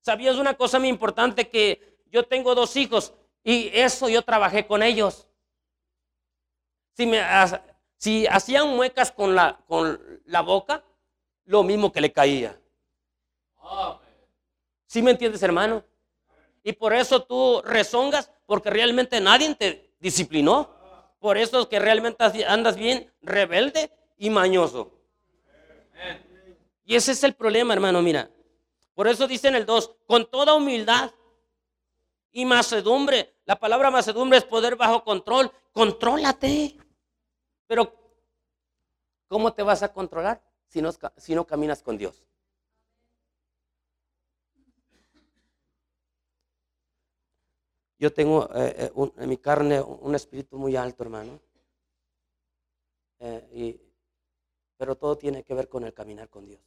[0.00, 1.48] ¿Sabías una cosa muy importante?
[1.48, 3.12] Que yo tengo dos hijos
[3.44, 5.26] y eso yo trabajé con ellos.
[6.94, 7.22] Si, me,
[7.96, 10.84] si hacían muecas con la, con la boca,
[11.44, 12.58] lo mismo que le caía.
[14.86, 15.84] ¿Sí me entiendes, hermano?
[16.62, 20.70] Y por eso tú rezongas, porque realmente nadie te disciplinó.
[21.18, 24.92] Por eso es que realmente andas bien rebelde y mañoso.
[26.84, 28.30] Y ese es el problema, hermano, mira.
[28.94, 31.10] Por eso dice en el 2, con toda humildad
[32.30, 33.34] y macedumbre.
[33.44, 35.50] La palabra macedumbre es poder bajo control.
[35.72, 36.76] Contrólate.
[37.66, 37.94] Pero,
[39.28, 42.22] ¿cómo te vas a controlar si no, si no caminas con Dios?
[48.02, 51.38] Yo tengo eh, eh, en mi carne un espíritu muy alto, hermano.
[53.20, 53.80] Eh,
[54.76, 56.60] pero todo tiene que ver con el caminar con Dios.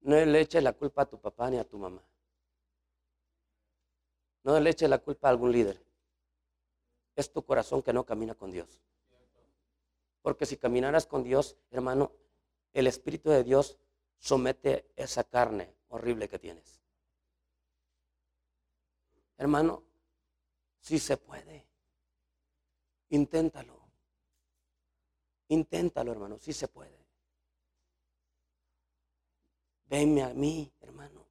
[0.00, 2.02] No le eches la culpa a tu papá ni a tu mamá.
[4.42, 5.78] No le eches la culpa a algún líder.
[7.16, 8.80] Es tu corazón que no camina con Dios.
[10.22, 12.12] Porque si caminaras con Dios, hermano,
[12.72, 13.76] el Espíritu de Dios
[14.16, 16.79] somete esa carne horrible que tienes.
[19.40, 19.82] Hermano,
[20.80, 21.66] si se puede.
[23.08, 23.80] Inténtalo.
[25.48, 27.06] Inténtalo, hermano, si se puede.
[29.86, 31.26] Venme a mí, hermano.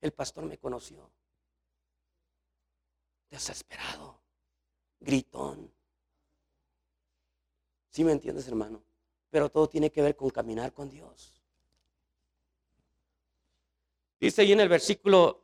[0.00, 1.08] El pastor me conoció.
[3.30, 4.20] Desesperado,
[4.98, 5.72] gritón.
[7.88, 8.82] ¿Sí me entiendes, hermano?
[9.30, 11.40] Pero todo tiene que ver con caminar con Dios.
[14.18, 15.43] Dice ahí en el versículo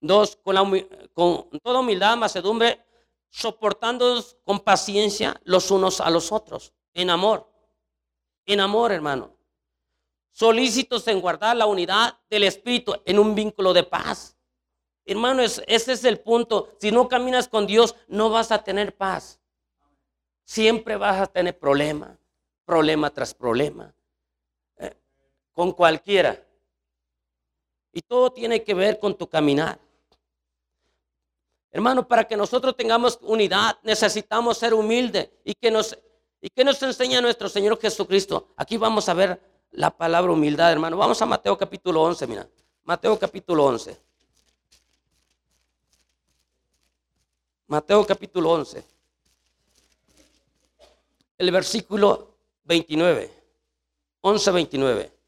[0.00, 2.82] Dos, con toda humildad, macedumbre,
[3.30, 7.48] soportándonos con paciencia los unos a los otros, en amor,
[8.46, 9.36] en amor, hermano.
[10.32, 14.36] Solícitos en guardar la unidad del Espíritu en un vínculo de paz.
[15.04, 16.76] Hermano, ese es el punto.
[16.78, 19.40] Si no caminas con Dios, no vas a tener paz.
[20.44, 22.16] Siempre vas a tener problema,
[22.64, 23.92] problema tras problema,
[24.76, 24.96] eh,
[25.52, 26.44] con cualquiera.
[27.92, 29.78] Y todo tiene que ver con tu caminar.
[31.72, 35.30] Hermano, para que nosotros tengamos unidad, necesitamos ser humildes.
[35.44, 35.96] ¿Y que nos,
[36.40, 38.48] y nos enseña nuestro Señor Jesucristo?
[38.56, 40.96] Aquí vamos a ver la palabra humildad, hermano.
[40.96, 42.48] Vamos a Mateo capítulo 11, mira.
[42.84, 43.96] Mateo capítulo 11.
[47.68, 48.84] Mateo capítulo 11.
[51.38, 53.30] El versículo 29.
[54.22, 55.19] 11, 29.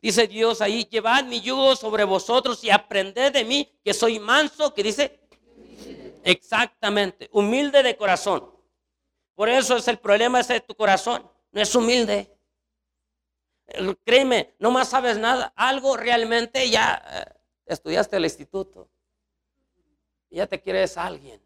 [0.00, 4.72] Dice Dios ahí, llevad mi yugo sobre vosotros y aprended de mí, que soy manso,
[4.72, 5.20] que dice,
[6.22, 8.48] exactamente, humilde de corazón.
[9.34, 12.32] Por eso es el problema ese de tu corazón, no es humilde.
[14.04, 18.88] Créeme, no más sabes nada, algo realmente ya eh, estudiaste el instituto,
[20.30, 21.42] ya te quieres a alguien.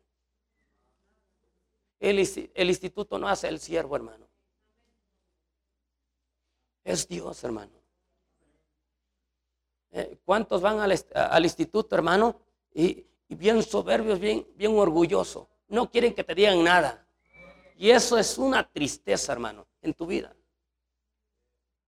[1.98, 4.28] El, el instituto no hace el siervo, hermano.
[6.84, 7.81] Es Dios, hermano.
[9.92, 12.40] Eh, ¿Cuántos van al, instituto, hermano?
[12.74, 15.46] Y, bien soberbios, bien, bien orgullosos.
[15.68, 17.06] No quieren que te digan nada.
[17.76, 20.34] Y eso es una tristeza, hermano, en tu vida.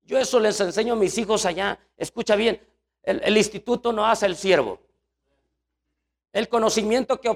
[0.02, 1.78] Yo eso les enseño a mis hijos allá.
[1.96, 2.60] Escucha bien,
[3.02, 4.80] el, instituto no hace el siervo.
[6.32, 7.28] El conocimiento que,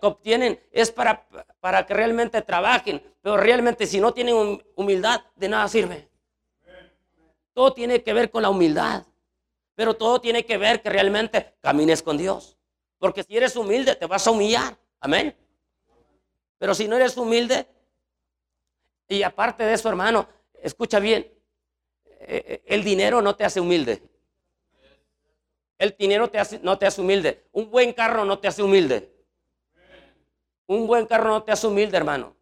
[0.00, 1.26] obtienen es para,
[1.60, 6.08] para que realmente trabajen, pero realmente si no tienen humildad, de nada sirve.
[7.52, 9.04] Todo tiene que ver con la humildad.
[9.76, 12.58] Pero todo tiene que ver que realmente camines con Dios.
[12.98, 14.76] Porque si eres humilde, te vas a humillar.
[14.98, 15.36] Amén.
[16.58, 17.66] Pero si no eres humilde,
[19.06, 20.26] y aparte de eso, hermano,
[20.60, 21.30] escucha bien,
[22.04, 24.02] eh, eh, el dinero no te hace humilde.
[25.78, 26.30] El dinero
[26.62, 27.44] no te hace humilde.
[27.52, 29.12] Un buen carro no te hace humilde.
[30.66, 32.34] Un buen carro no te hace humilde, hermano.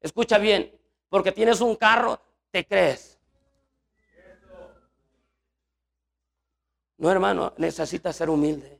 [0.00, 0.76] Escucha bien,
[1.08, 3.09] porque tienes un carro, te crees.
[7.00, 8.78] No, hermano, necesitas ser humilde.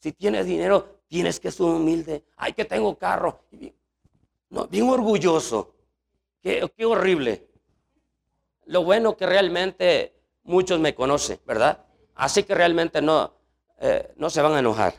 [0.00, 2.24] Si tienes dinero, tienes que ser humilde.
[2.36, 3.44] Ay, que tengo carro.
[4.48, 5.74] No, bien orgulloso.
[6.42, 7.46] Qué, horrible.
[8.64, 11.84] Lo bueno que realmente muchos me conocen, ¿verdad?
[12.14, 13.34] Así que realmente no,
[13.78, 14.94] eh, no se van a enojar.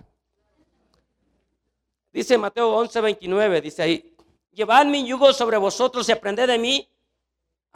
[2.14, 4.16] Dice Mateo 11, 29, dice ahí,
[4.52, 6.88] llevad mi yugo sobre vosotros y aprended de mí,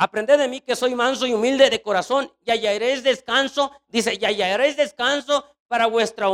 [0.02, 3.70] Aprended de mí que soy manso y humilde de corazón y hallaréis descanso.
[3.90, 6.30] Dice, y hallaréis descanso para vuestra,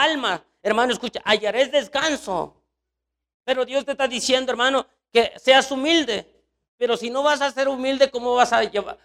[0.00, 0.44] alma.
[0.62, 2.54] Hermano, escucha, hallaréis descanso.
[3.42, 6.24] Pero Dios te está diciendo, hermano, que seas humilde.
[6.76, 8.96] Pero si no vas a ser humilde, ¿cómo vas a, llevar,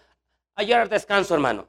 [0.54, 1.68] hallar descanso, hermano?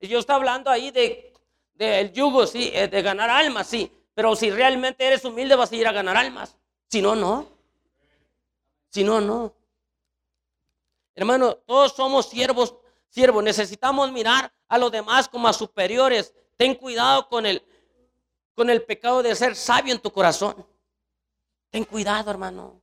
[0.00, 1.32] Y Dios está hablando ahí de,
[1.72, 3.90] del yugo, sí, eh, de ganar almas, sí.
[4.12, 6.54] Pero si realmente eres humilde, vas a ir a ganar almas.
[6.90, 7.48] Si no, no.
[8.90, 9.63] Si no, no.
[11.14, 12.74] Hermano, todos somos siervos,
[13.08, 13.42] siervos.
[13.42, 16.34] Necesitamos mirar a los demás como a superiores.
[16.56, 17.64] Ten cuidado con el,
[18.54, 20.66] con el pecado de ser sabio en tu corazón.
[21.70, 22.80] Ten cuidado, hermano.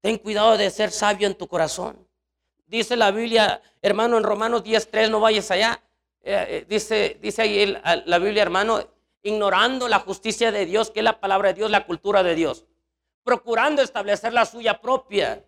[0.00, 2.08] Ten cuidado de ser sabio en tu corazón.
[2.66, 5.82] Dice la Biblia, hermano, en Romanos 10.3, no vayas allá.
[6.22, 7.76] Eh, eh, dice, dice ahí
[8.06, 8.82] la Biblia, hermano,
[9.22, 12.64] ignorando la justicia de Dios, que es la palabra de Dios, la cultura de Dios.
[13.22, 15.44] Procurando establecer la suya propia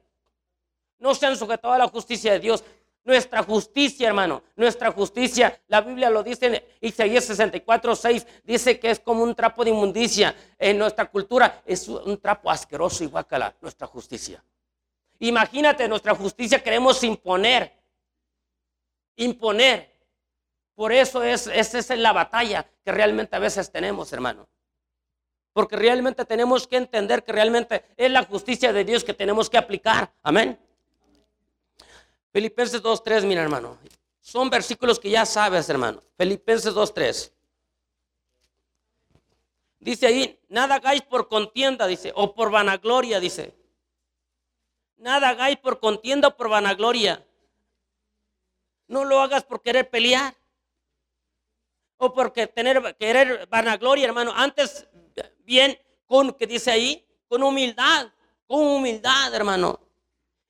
[0.99, 2.65] no se han sujetado a la justicia de Dios.
[3.05, 8.91] Nuestra justicia, hermano, nuestra justicia, la Biblia lo dice en Isaías 64, 6, dice que
[8.91, 10.35] es como un trapo de inmundicia.
[10.59, 14.43] En nuestra cultura es un trapo asqueroso y guacala, nuestra justicia.
[15.19, 17.73] Imagínate, nuestra justicia queremos imponer,
[19.17, 19.93] imponer.
[20.75, 24.49] Por eso es, esa es la batalla que realmente a veces tenemos, hermano.
[25.53, 29.59] Porque realmente tenemos que entender que realmente es la justicia de Dios que tenemos que
[29.59, 30.13] aplicar.
[30.23, 30.59] Amén.
[32.35, 33.79] Filipenses 2.3, mira hermano.
[34.21, 36.03] Son versículos que ya sabes, hermano.
[36.19, 37.31] Filipenses 2.3.
[39.79, 43.55] Dice ahí, nada hagáis por contienda, dice, o por vanagloria, dice.
[44.97, 47.25] Nada hagáis por contienda o por vanagloria.
[48.89, 50.35] No lo hagas por querer pelear.
[51.99, 54.33] O por tener, querer vanagloria, hermano.
[54.35, 54.89] Antes,
[55.45, 58.09] bien, con, que dice ahí, con humildad,
[58.49, 59.85] con humildad, hermano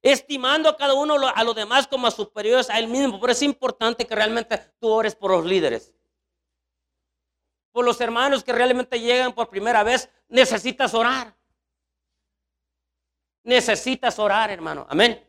[0.05, 3.19] estimando a cada uno a los demás como a superiores a él mismo.
[3.19, 5.93] Pero es importante que realmente tú ores por los líderes.
[7.73, 11.35] por los hermanos que realmente llegan por primera vez, necesitas orar.
[13.43, 14.87] Necesitas orar, hermano.
[14.89, 15.21] Amén.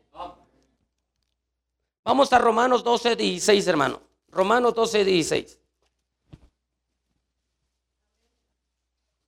[2.04, 4.00] Vamos a Romanos 12, 16, hermano.
[4.28, 5.60] Romanos 12, 16.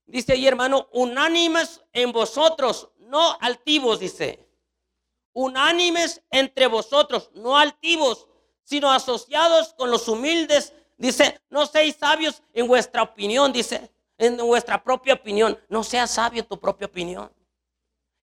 [0.07, 4.47] Dice ahí, hermano, unánimes en vosotros, no altivos, dice.
[5.39, 8.26] Unánimes entre vosotros, no altivos,
[8.64, 14.82] sino asociados con los humildes Dice, no seáis sabios en vuestra opinión, dice, en vuestra
[14.82, 15.57] propia opinión.
[15.68, 17.32] No seas sabio tu propia opinión.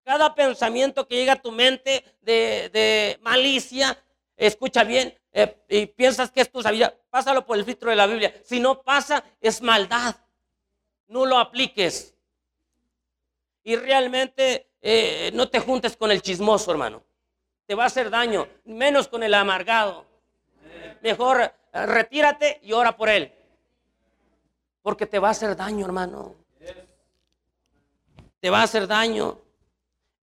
[0.05, 4.01] Cada pensamiento que llega a tu mente de, malicia,
[4.37, 8.07] escucha bien, eh, y piensas que es tu sabiduría, pásalo por el filtro de la
[8.07, 8.33] Biblia.
[8.45, 10.15] Si no pasa, es maldad.
[11.07, 12.15] No lo apliques.
[13.63, 17.03] Y realmente eh, no te juntes con el chismoso, hermano.
[17.65, 20.05] Te va a hacer daño, menos con el amargado.
[21.01, 23.31] Mejor retírate y ora por él.
[24.81, 26.35] Porque te va a hacer daño, hermano.
[28.39, 29.39] Te va a hacer daño.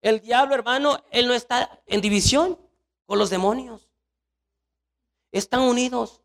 [0.03, 2.59] El diablo, hermano, él no está en división
[3.07, 3.89] con los demonios.
[5.33, 6.23] Están unidos.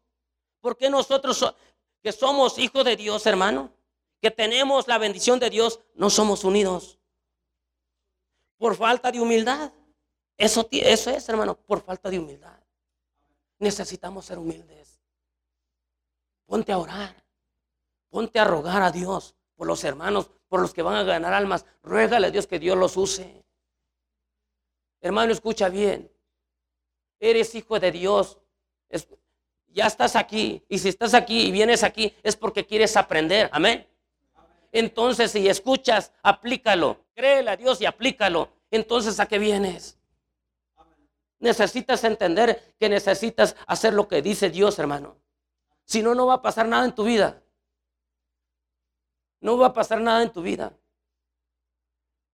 [0.62, 1.54] porque nosotros
[2.02, 3.70] que somos hijos de Dios, hermano,
[4.22, 6.98] que tenemos la bendición de Dios, no somos unidos?
[8.64, 9.74] Por falta de humildad.
[10.38, 12.58] Eso, es, hermano, por falta de humildad.
[13.60, 15.02] Necesitamos ser humildes.
[16.46, 17.14] Ponte a orar.
[18.10, 21.66] Ponte a rogar a Dios por los hermanos, por los que van a ganar almas.
[21.82, 23.44] Ruégale a Dios que Dios los use.
[25.02, 26.10] Hermano, escucha bien.
[27.20, 28.40] Eres hijo de Dios.
[29.74, 30.64] ya estás aquí.
[30.70, 33.50] Y si estás aquí y vienes aquí es porque quieres aprender.
[33.52, 33.86] Amén.
[34.72, 37.06] Entonces, si escuchas, aplícalo.
[37.14, 38.53] Créele a Dios y aplícalo.
[38.74, 40.00] Entonces, ¿a qué vienes?
[41.38, 45.16] Necesitas entender que necesitas hacer lo que dice Dios, hermano.
[45.86, 47.44] Si no, no va a pasar nada en tu vida.
[49.42, 50.74] No va a pasar nada en tu vida.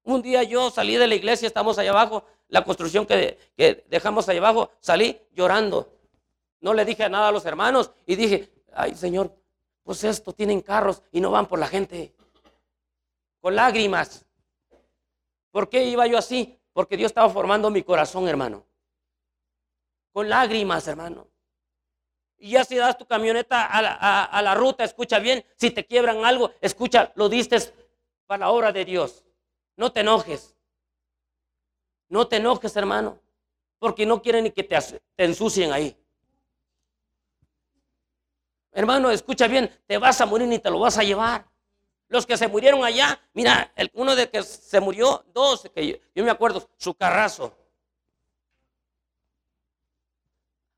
[0.04, 3.38] Un día yo salí de la iglesia, estamos allá abajo, la construcción que,
[3.90, 5.92] dejamos allá abajo, salí llorando.
[6.62, 9.36] No le dije nada a los hermanos y dije, ay Señor,
[9.84, 12.16] pues esto, tienen carros y no van por la gente.
[13.42, 14.26] Con lágrimas.
[15.52, 16.60] ¿Por qué iba yo así?
[16.74, 18.66] Porque Dios estaba formando mi corazón, hermano.
[20.12, 21.28] Con lágrimas, hermano.
[22.38, 25.44] Y ya si das tu camioneta a la, ruta, escucha bien.
[25.58, 27.58] Si te quiebran algo, escucha, lo diste
[28.26, 29.26] para la obra de Dios.
[29.76, 30.56] No te enojes.
[32.08, 33.20] No te enojes, hermano.
[33.78, 35.98] Porque no quieren ni que te, te ensucien ahí.
[38.72, 41.49] Hermano, escucha bien, te vas a morir ni te lo vas a llevar.
[42.10, 46.24] Los que se murieron allá, mira, el, uno de que se murió, dos, que yo,
[46.24, 47.56] me acuerdo, su carrazo.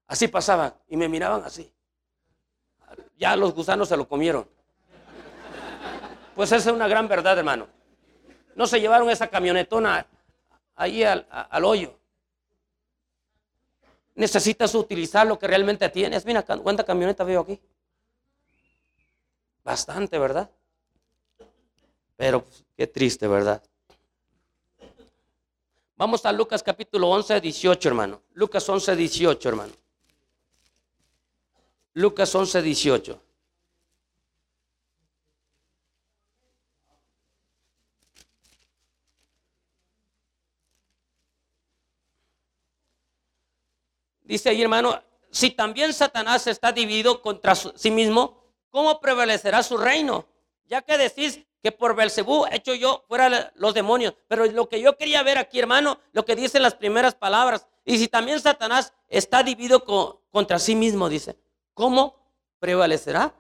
[0.08, 1.74] Así pasaba y me miraban así.
[3.18, 4.46] Ya los gusanos se lo comieron.
[6.36, 7.68] Pues esa es una gran verdad, hermano.
[8.56, 10.06] No se llevaron esa camionetona
[10.76, 11.98] ahí al, al hoyo.
[14.16, 16.26] Necesitas utilizar lo que realmente tienes.
[16.26, 17.62] Mira, ¿cuánta camioneta veo aquí?
[19.64, 20.50] Bastante, ¿verdad?
[22.22, 22.46] Pero
[22.78, 23.64] qué triste, ¿verdad?
[25.96, 28.22] Vamos a Lucas capítulo 11, 18, hermano.
[28.34, 29.74] Lucas 11, 18, hermano.
[31.94, 33.22] Lucas 11, 18.
[44.26, 45.02] Dice ahí, hermano,
[45.32, 50.28] si también Satanás está dividido contra sí mismo, ¿cómo prevalecerá su reino?
[50.68, 54.16] Ya que decís que por Belcebú he hecho yo fuera los demonios.
[54.28, 57.68] Pero lo que yo quería ver aquí, hermano, lo que dicen las primeras palabras.
[57.86, 59.84] Y si también Satanás está dividido
[60.32, 61.38] contra sí mismo, dice.
[61.74, 62.16] ¿Cómo
[62.60, 63.34] prevalecerá?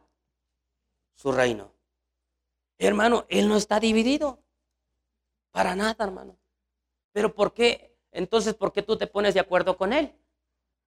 [1.16, 1.72] Su reino.
[2.78, 4.40] Hermano, Él no está dividido.
[5.52, 6.38] Para nada, hermano.
[7.12, 7.98] Pero ¿por qué?
[8.12, 10.14] Entonces, ¿por qué tú te pones de acuerdo con Él?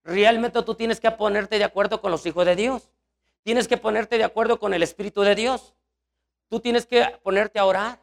[0.04, 2.90] Realmente tú tienes que ponerte de acuerdo con los hijos de Dios.
[3.42, 5.74] Tienes que ponerte de acuerdo con el Espíritu de Dios.
[6.48, 8.00] Tú tienes que ponerte a orar,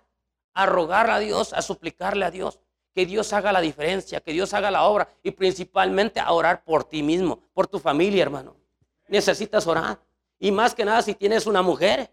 [0.54, 2.60] a rogar a Dios, a suplicarle a Dios.
[2.94, 6.84] Que Dios haga la diferencia, que Dios haga la obra y principalmente a orar por
[6.84, 8.62] ti mismo, por tu familia, hermano
[9.12, 10.00] necesitas orar.
[10.40, 12.10] Y más que nada si tienes una mujer.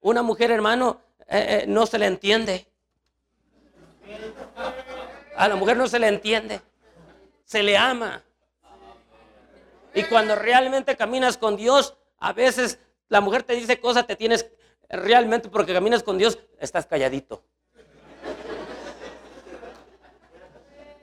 [0.00, 2.66] Una mujer, hermano, eh, eh, no se le entiende.
[5.36, 6.60] A la mujer no se le entiende.
[7.44, 8.24] Se le ama.
[9.94, 12.78] Y cuando realmente caminas con Dios, a veces
[13.08, 14.46] la mujer te dice cosas, te tienes
[14.92, 17.42] realmente porque caminas con Dios, estás calladito.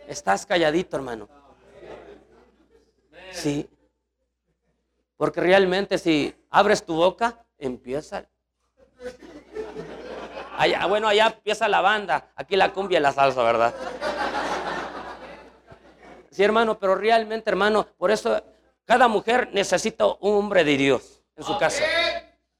[0.07, 1.27] Estás calladito, hermano.
[3.31, 3.69] Sí.
[5.17, 8.25] Porque realmente si abres tu boca, empieza.
[10.57, 13.73] Allá, bueno, allá empieza la banda, aquí la cumbia y la salsa, ¿verdad?
[16.31, 18.41] Sí, hermano, pero realmente, hermano, por eso
[18.85, 21.83] cada mujer necesita un hombre de Dios en su casa.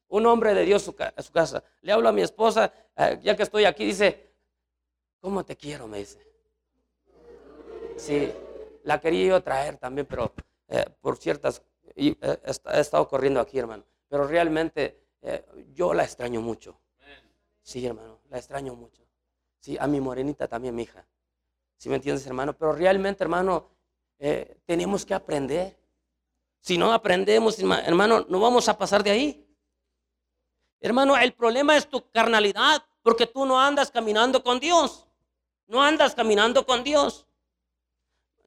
[0.10, 1.64] Un hombre de Dios en su casa.
[1.82, 4.32] Le hablo a mi esposa, eh, ya que estoy aquí, dice,
[5.20, 5.88] ¿cómo te quiero?
[5.88, 6.20] Me dice.
[7.96, 8.32] Sí,
[8.84, 10.34] la quería yo traer también, pero
[10.68, 11.62] eh, por ciertas,
[11.96, 13.84] eh, he estado corriendo aquí, hermano.
[14.08, 15.06] Pero realmente
[15.74, 16.80] yo la extraño mucho.
[17.62, 19.04] Sí, hermano, la extraño mucho.
[19.60, 21.06] Sí, a mi morenita también, mi hija.
[21.78, 22.58] ¿Sí me entiendes, hermano?
[22.58, 23.70] Pero realmente, hermano,
[24.66, 25.78] tenemos que aprender.
[26.62, 29.49] Si no aprendemos, hermano, no vamos a pasar de ahí.
[30.82, 35.06] Hermano, el problema es tu carnalidad, porque tú no andas caminando con Dios.
[35.68, 37.26] No andas caminando con Dios.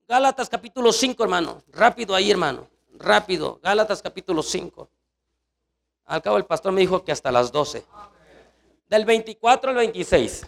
[0.09, 1.63] Gálatas capítulo 5, hermano.
[1.69, 2.69] Rápido ahí, hermano.
[2.95, 3.61] Rápido.
[3.63, 4.89] Gálatas capítulo 5.
[6.07, 7.85] Al cabo el pastor me dijo que hasta las 12.
[8.89, 10.47] Del 24 al 26.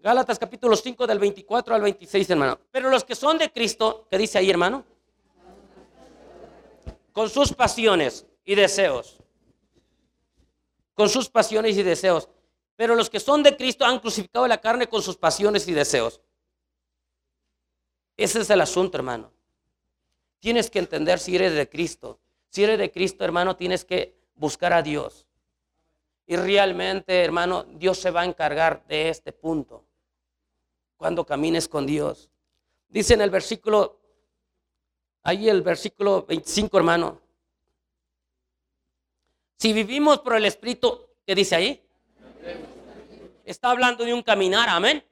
[0.00, 2.58] Gálatas capítulo 5 del 24 al 26, hermano.
[2.70, 4.84] Pero los que son de Cristo, ¿qué dice ahí, hermano?
[7.12, 9.17] Con sus pasiones y deseos
[10.98, 12.28] con sus pasiones y deseos.
[12.74, 16.20] Pero los que son de Cristo han crucificado la carne con sus pasiones y deseos.
[18.16, 19.30] Ese es el asunto, hermano.
[20.40, 22.18] Tienes que entender si eres de Cristo.
[22.48, 25.24] Si eres de Cristo, hermano, tienes que buscar a Dios.
[26.26, 29.84] Y realmente, hermano, Dios se va a encargar de este punto.
[30.96, 32.28] Cuando camines con Dios.
[32.88, 34.00] Dice en el versículo,
[35.22, 37.20] ahí el versículo 25, hermano.
[39.58, 41.84] Si vivimos por el Espíritu, ¿qué dice ahí?
[43.44, 45.04] Está hablando de un caminar, amén.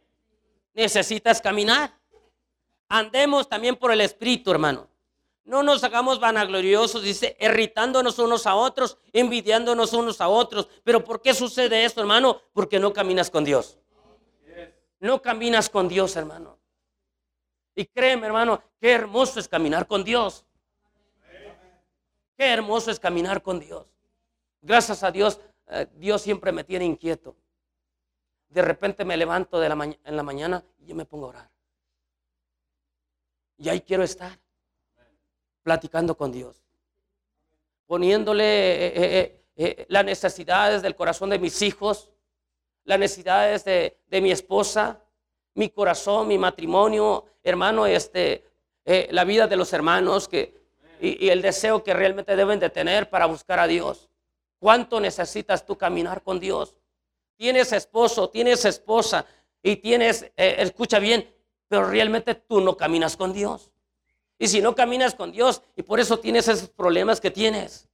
[0.72, 1.92] Necesitas caminar.
[2.88, 4.88] Andemos también por el Espíritu, hermano.
[5.44, 10.68] No nos hagamos vanagloriosos, dice, irritándonos unos a otros, envidiándonos unos a otros.
[10.84, 12.40] Pero ¿por qué sucede esto, hermano?
[12.53, 13.78] Porque no caminas con Dios.
[15.01, 16.57] No caminas con Dios, hermano.
[17.74, 20.44] Y créeme, hermano, qué hermoso es caminar con Dios.
[22.36, 23.95] Qué hermoso es caminar con Dios.
[24.66, 25.38] Gracias a Dios,
[25.68, 27.36] eh, Dios siempre me tiene inquieto.
[28.48, 31.50] De repente me levanto de la en la mañana y yo me pongo a orar.
[33.58, 34.36] Y ahí quiero estar,
[35.62, 36.64] platicando con Dios,
[37.86, 38.44] poniéndole
[38.88, 42.10] eh, eh, las necesidades del corazón de mis hijos,
[42.82, 45.00] las necesidades de, mi esposa,
[45.54, 48.44] mi corazón, mi matrimonio, hermano, este,
[48.84, 50.60] la vida de los hermanos que,
[51.00, 54.10] y el deseo que realmente deben de tener para buscar a Dios.
[54.66, 56.74] ¿Cuánto necesitas tú caminar con Dios?
[57.36, 59.24] Tienes esposo, tienes esposa
[59.62, 61.32] y tienes, eh, escucha bien,
[61.68, 63.70] pero realmente tú no caminas con Dios.
[64.40, 67.88] Y si no caminas con Dios, y por eso tienes esos problemas que tienes.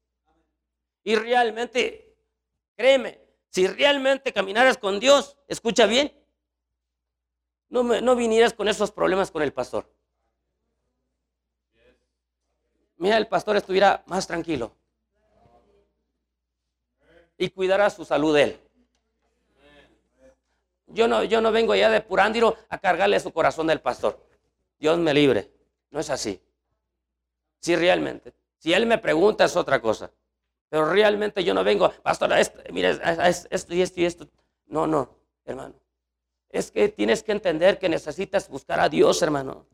[1.05, 2.17] Y realmente,
[2.75, 3.21] créeme,
[3.51, 6.11] si realmente caminaras con Dios, escucha bien,
[7.69, 9.93] no, no vinieras con esos problemas con el pastor.
[12.97, 14.75] Mira, el pastor estuviera más tranquilo
[17.43, 18.57] y cuidar su salud él.
[20.87, 24.25] Yo no, yo no vengo ya de Purándiro a cargarle su corazón del pastor.
[24.79, 25.51] Dios me libre.
[25.91, 26.41] No es así.
[27.59, 28.33] Sí, realmente.
[28.59, 30.09] Si él me pregunta es otra cosa.
[30.69, 34.29] Pero realmente yo no vengo, pastor, esto, mire, esto y esto y esto.
[34.67, 35.11] No, no,
[35.45, 35.75] hermano.
[36.49, 39.67] Es que tienes que entender que necesitas buscar a Dios, hermano.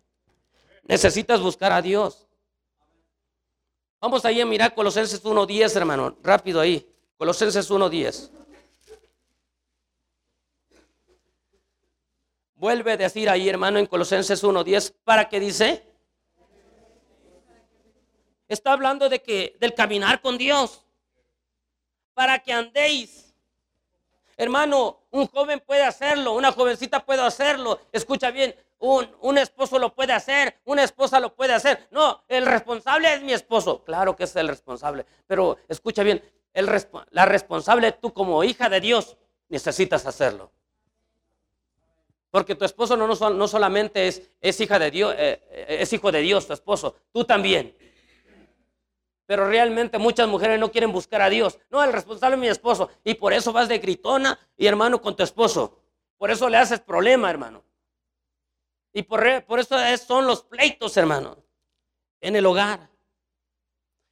[0.85, 2.27] Necesitas buscar a Dios.
[4.01, 6.17] Vamos ahí a mirar Colosenses 1.10, hermano.
[6.23, 6.95] Rápido ahí.
[7.19, 8.31] Colosenses 1.10.
[12.55, 15.85] Vuelve a decir ahí, hermano, en Colosenses 1.10, ¿para qué dice?
[18.47, 20.85] Está hablando de que del caminar con Dios.
[22.15, 23.35] Para que andéis.
[24.37, 27.81] Hermano, un joven puede hacerlo, una jovencita puede hacerlo.
[27.91, 31.89] Escucha bien, un, un, esposo lo puede hacer, una esposa lo puede hacer.
[31.91, 33.83] No, el responsable es mi esposo.
[33.83, 35.05] Claro que es el responsable.
[35.27, 36.23] Pero escucha bien,
[36.63, 39.17] la responsable, tú como hija de Dios,
[39.49, 40.51] necesitas hacerlo.
[42.31, 46.13] Porque tu esposo no, no, solamente es, es, hija de Dios, eh, eh, es hijo
[46.13, 47.75] de Dios, tu esposo, tú también.
[49.25, 51.59] Pero realmente muchas mujeres no quieren buscar a Dios.
[51.71, 52.91] No, el responsable es mi esposo.
[53.05, 55.79] Y por eso vas de gritona y hermano con tu esposo.
[56.17, 57.63] Por eso le haces problema, hermano.
[58.93, 61.37] Y por, por eso son los pleitos, hermano,
[62.21, 62.89] en el hogar.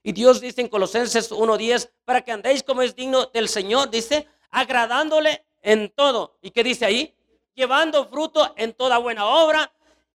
[0.06, 4.28] Y Dios dice en Colosenses 1.10, para que andéis como es digno del Señor, dice,
[4.50, 6.38] agradándole en todo.
[6.40, 7.12] ¿Y qué dice ahí?
[7.54, 9.72] Llevando fruto en toda buena obra,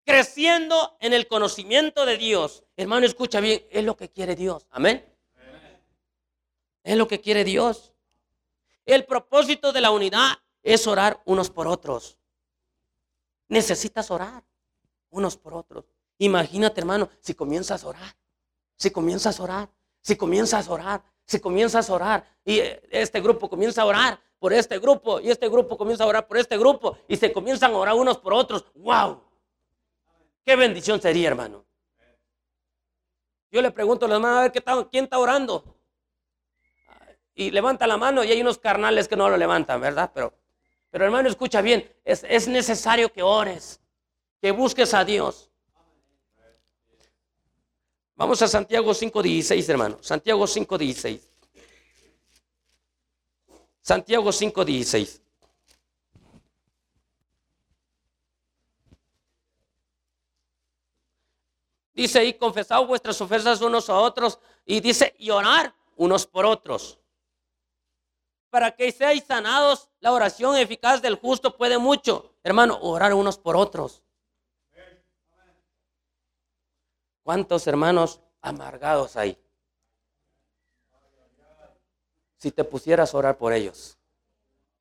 [0.04, 2.64] creciendo en el conocimiento de Dios.
[2.76, 4.66] Hermano, escucha bien, es lo que quiere Dios.
[4.72, 5.10] Amén.
[6.82, 7.94] Es lo que quiere Dios.
[8.84, 10.32] El propósito de la unidad
[10.62, 12.18] es orar unos por otros.
[13.48, 14.44] Necesitas orar
[15.08, 15.86] unos por otros.
[16.18, 18.16] Imagínate, hermano, si comienzas a orar,
[18.76, 23.48] si comienzas a orar, si comienzas a orar, si comienzas a orar y este grupo
[23.48, 26.98] comienza a orar por este grupo y este grupo comienza a orar por este grupo
[27.08, 28.64] y se comienzan a orar unos por otros.
[28.74, 29.22] ¡Wow!
[30.44, 31.64] Qué bendición sería, hermano.
[33.50, 35.76] Yo le pregunto a los hermanos, a ver, ¿qué ¿quién está orando?
[37.34, 40.10] Y levanta la mano y hay unos carnales que no lo levantan, ¿verdad?
[40.14, 40.34] Pero,
[40.90, 43.80] pero hermano, escucha bien, es necesario que ores,
[44.40, 45.47] que busques a Dios.
[48.18, 49.98] Vamos a Santiago 5.16, hermano.
[50.00, 51.20] Santiago 5.16.
[53.80, 55.20] Santiago 5.16.
[61.94, 64.40] Dice, y confesad vuestras ofensas unos a otros.
[64.66, 66.98] Y dice, y orar unos por otros.
[68.50, 72.34] Para que seáis sanados, la oración eficaz del justo puede mucho.
[72.42, 74.02] Hermano, orar unos por otros.
[77.28, 79.36] ¿Cuántos hermanos amargados hay?
[82.38, 83.98] Si te pusieras a orar por ellos,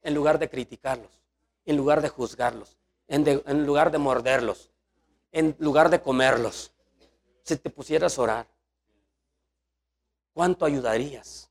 [0.02, 1.12] en lugar de criticarlos,
[1.66, 2.78] en lugar de juzgarlos,
[3.10, 4.70] en, lugar de morderlos,
[5.34, 6.72] en lugar de comerlos,
[7.44, 8.48] si te pusieras a orar,
[10.32, 11.50] ¿cuánto ayudarías?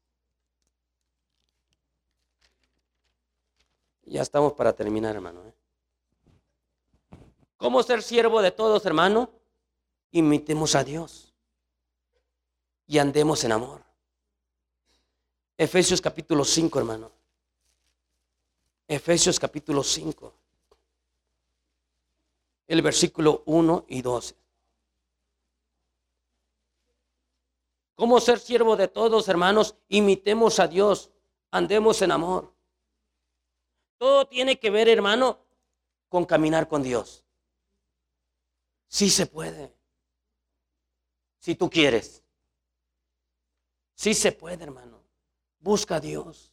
[4.06, 5.42] Ya estamos para terminar, hermano.
[5.46, 5.52] ¿eh?
[7.58, 9.28] ¿Cómo ser siervo de todos, hermano?
[10.10, 11.32] Imitemos a Dios
[12.86, 13.82] y andemos en amor.
[15.58, 17.10] Efesios capítulo 5, hermano.
[18.86, 20.32] Efesios capítulo 5.
[22.68, 24.34] El versículo 1 y 12.
[27.94, 29.76] ¿Cómo ser siervo de todos, hermanos?
[29.88, 31.10] Imitemos a Dios,
[31.50, 32.52] andemos en amor.
[33.96, 35.38] Todo tiene que ver, hermano,
[36.10, 37.24] con caminar con Dios.
[38.88, 39.75] Sí se puede
[41.46, 42.24] si tú quieres.
[43.94, 45.00] Sí se puede, hermano.
[45.60, 46.52] Busca a Dios.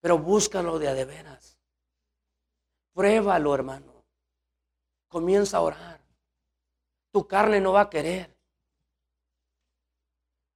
[0.00, 1.58] Pero búscalo de a de veras.
[2.94, 4.02] Pruébalo, hermano.
[5.08, 6.00] Comienza a orar.
[7.10, 8.34] Tu carne no va a querer.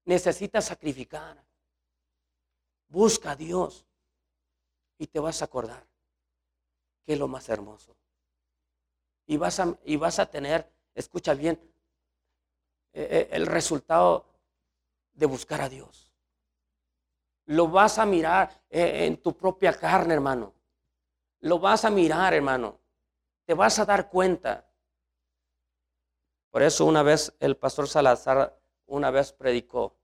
[0.06, 1.44] Necesitas sacrificar.
[2.88, 3.84] Busca a Dios.
[4.96, 5.86] Y te vas a acordar
[7.04, 7.94] que es lo más hermoso.
[9.26, 11.60] Y vas a, y vas a tener, escucha bien,
[12.98, 14.26] eh, eh, el resultado
[15.12, 16.12] de buscar a Dios.
[17.44, 20.52] Lo vas a mirar eh, en tu propia carne, hermano.
[21.38, 22.80] Lo vas a mirar, hermano.
[23.44, 24.68] Te vas a dar cuenta.
[26.50, 29.96] Por eso una vez el pastor Salazar, una vez predicó.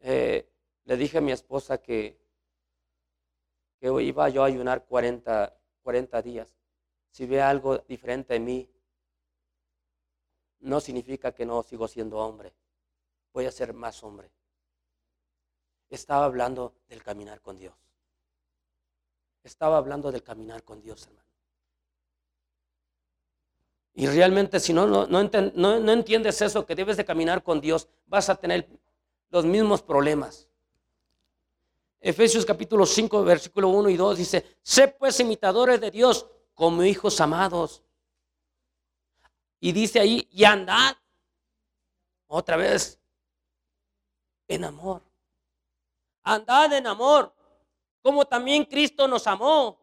[0.00, 2.20] le dije a mi esposa que,
[3.78, 6.54] que iba yo a ayunar 40, 40 días.
[7.10, 8.70] Si ve algo diferente en mí,
[10.60, 12.52] no significa que no sigo siendo hombre.
[13.32, 14.30] Voy a ser más hombre.
[15.88, 17.74] Estaba hablando del caminar con Dios.
[19.42, 21.28] Estaba hablando del caminar con Dios, hermano.
[23.94, 28.28] Y realmente si no, no, no, entiendes eso, que debes de caminar con Dios, vas
[28.30, 28.68] a tener
[29.30, 30.48] los mismos problemas.
[32.00, 37.20] Efesios capítulo 5, versículo 1 y 2 dice, sé pues imitadores de Dios como hijos
[37.20, 37.82] amados
[39.60, 40.96] y dice ahí, y andad
[42.26, 42.98] otra vez
[44.48, 45.02] en amor.
[46.22, 47.34] Andad en amor,
[48.02, 49.78] como también Cristo nos amó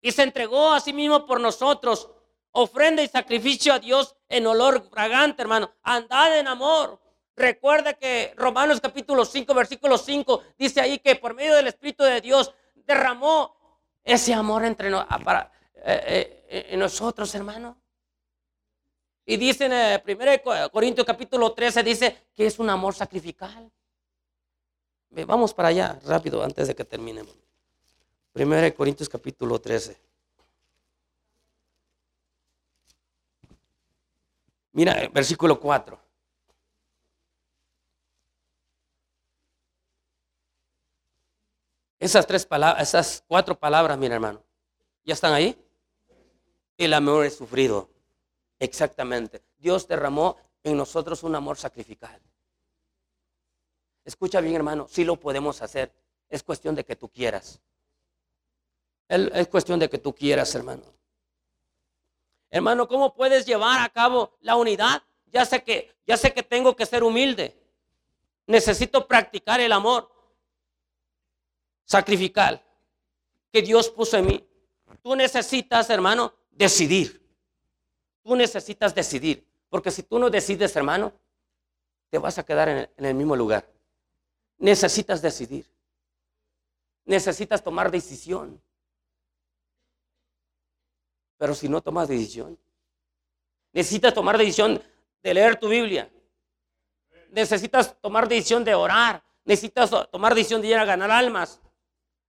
[0.00, 2.10] y se entregó a sí mismo por nosotros,
[2.52, 5.72] ofrenda y sacrificio a Dios en olor fragante, hermano.
[5.82, 7.00] Andad en amor.
[7.36, 12.20] Recuerda que Romanos capítulo 5, versículo 5 dice ahí que por medio del Espíritu de
[12.20, 13.54] Dios derramó
[14.04, 14.90] ese amor entre
[15.24, 17.81] para, eh, eh, en nosotros, hermano.
[19.24, 23.70] Y dice en 1 Corintios capítulo 13, dice que es un amor sacrificial.
[25.10, 27.36] Vamos para allá, rápido, antes de que terminemos.
[28.34, 29.96] 1 Corintios capítulo 13.
[34.72, 36.02] Mira, versículo 4.
[42.02, 44.42] Esas tres palabras, esas cuatro palabras, mira hermano,
[45.04, 45.56] ¿ya están ahí?
[46.76, 47.91] El amor es sufrido.
[48.62, 49.42] Exactamente.
[49.58, 52.22] Dios derramó en nosotros un amor sacrificial.
[54.04, 55.92] Escucha bien, hermano, sí lo podemos hacer.
[56.28, 57.60] Es cuestión de que tú quieras.
[59.08, 60.84] Es cuestión de que tú quieras, hermano.
[62.50, 65.02] Hermano, ¿cómo puedes llevar a cabo la unidad?
[65.26, 67.60] Ya sé que, ya sé que tengo que ser humilde.
[68.46, 70.08] Necesito practicar el amor
[71.84, 72.64] sacrificar
[73.50, 74.48] que Dios puso en mí.
[75.02, 77.21] Tú necesitas, hermano, decidir.
[78.22, 79.46] Tú necesitas decidir.
[79.68, 81.12] Porque si tú no decides, hermano,
[82.10, 83.66] te vas a quedar en el, mismo lugar.
[84.58, 85.66] Necesitas decidir.
[87.06, 88.62] Necesitas tomar decisión.
[91.38, 92.56] Pero si no tomas decisión,
[93.72, 94.80] necesitas tomar decisión
[95.22, 96.08] de leer tu Biblia.
[97.30, 99.24] Necesitas tomar decisión de orar.
[99.44, 101.60] Necesitas tomar decisión de ir a ganar almas.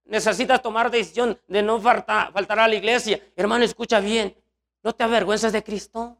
[0.06, 3.20] Necesitas tomar decisión de no faltar, a la iglesia.
[3.36, 4.34] Hermano, escucha bien.
[4.84, 6.18] No te avergüences de Cristo.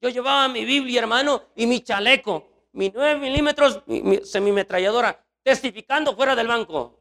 [0.00, 6.34] Yo llevaba mi Biblia, hermano, y mi chaleco, mi 9 milímetros, mi, semimetralladora, testificando fuera
[6.36, 7.00] del banco.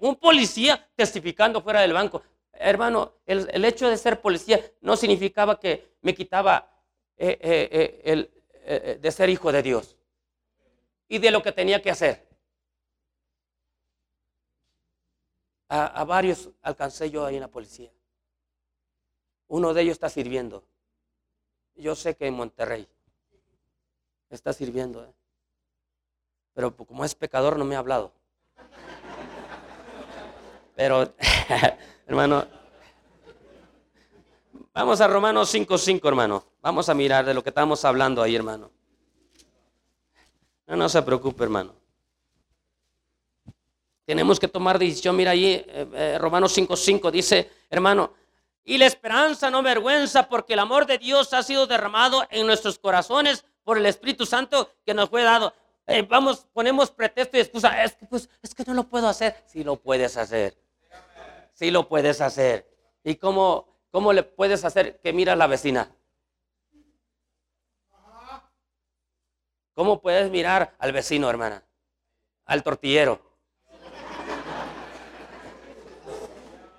[0.00, 2.22] un policía testificando fuera del banco.
[2.52, 6.70] Hermano, el, hecho de ser policía no significaba que me quitaba
[7.16, 9.96] eh, eh, eh, el, de ser hijo de Dios
[11.08, 12.29] y de lo que tenía que hacer.
[15.72, 17.92] A, varios alcancé yo ahí en la policía.
[19.46, 20.64] Uno de ellos está sirviendo.
[21.76, 22.88] Yo sé que en Monterrey
[24.30, 25.04] está sirviendo.
[25.04, 25.12] ¿eh?
[26.54, 28.12] Pero como es pecador no me ha hablado.
[30.74, 31.14] Pero,
[32.08, 32.44] hermano,
[34.74, 36.44] vamos a Romanos 5.5, hermano.
[36.62, 38.72] Vamos a mirar de lo que estamos hablando ahí, hermano.
[40.66, 41.79] No, no se preocupe, hermano.
[44.10, 45.14] Tenemos que tomar decisión.
[45.14, 48.12] Mira ahí, eh, eh, Romanos 5.5 dice, hermano,
[48.64, 52.80] y la esperanza no vergüenza porque el amor de Dios ha sido derramado en nuestros
[52.80, 55.54] corazones por el Espíritu Santo que nos fue dado.
[55.86, 57.84] Eh, vamos, ponemos pretexto y excusa.
[57.84, 59.44] Es que, pues, es que no lo puedo hacer.
[59.46, 60.58] Sí lo puedes hacer.
[61.52, 62.68] Sí lo puedes hacer.
[63.04, 65.88] ¿Y cómo, cómo le puedes hacer que mira a la vecina?
[69.74, 71.62] ¿Cómo puedes mirar al vecino, hermana?
[72.46, 73.29] Al tortillero.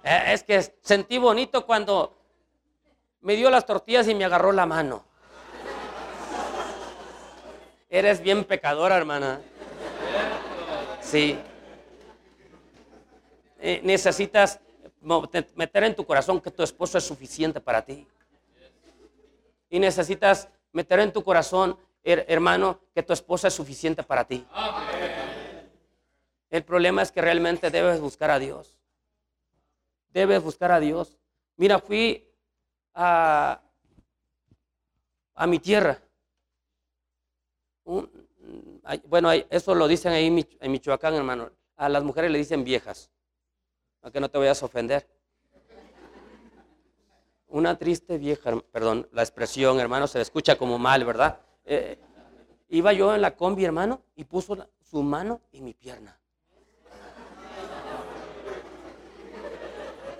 [0.04, 2.18] Es que sentí bonito cuando
[3.22, 5.06] me dio las tortillas y me agarró la mano.
[7.90, 9.42] Eres bien pecadora, hermana.
[11.02, 11.38] Sí.
[13.60, 14.60] Eh, necesitas
[15.56, 18.08] meter en tu corazón que tu esposo es suficiente para ti.
[19.70, 24.46] Y necesitas meter en tu corazón, hermano, que tu esposa es suficiente para ti.
[26.50, 28.81] El problema es que realmente debes buscar a Dios
[30.14, 31.18] debes buscar a Dios.
[31.58, 32.28] Mira, fui
[32.94, 33.62] a,
[35.36, 36.02] a mi tierra.
[39.08, 40.28] bueno, eso lo dicen ahí
[40.60, 41.52] en Michoacán, hermano.
[41.76, 43.10] A las mujeres le dicen viejas,
[44.00, 45.08] para que no te vayas a ofender.
[47.48, 51.40] Una triste vieja, perdón, la expresión, hermano, se escucha como mal, ¿verdad?
[51.66, 52.00] Eh,
[52.70, 56.21] iba yo en la combi, hermano, y puso su mano en mi pierna.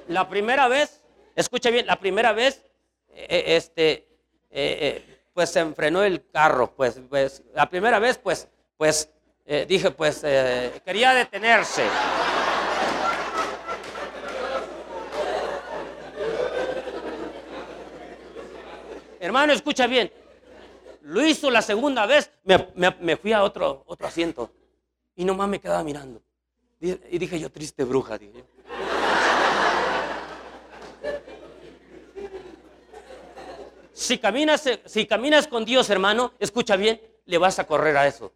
[0.08, 1.02] La primera vez,
[1.36, 2.64] escuche bien, la primera vez,
[3.10, 4.08] eh, eh, este,
[4.50, 8.48] eh, pues se enfrenó el carro, pues, pues, la primera vez, pues,
[8.78, 9.10] pues,
[9.68, 10.22] dije, pues,
[10.86, 11.84] quería detenerse.
[19.20, 20.12] Hermano, escucha bien.
[21.02, 24.52] Lo hizo la segunda vez, me, fui a otro, otro asiento
[25.16, 26.22] y nomás me quedaba mirando.
[26.80, 28.44] Y dije yo, triste bruja, dije
[34.02, 38.34] Si caminas, si caminas con Dios, hermano, escucha bien, le vas a correr a eso.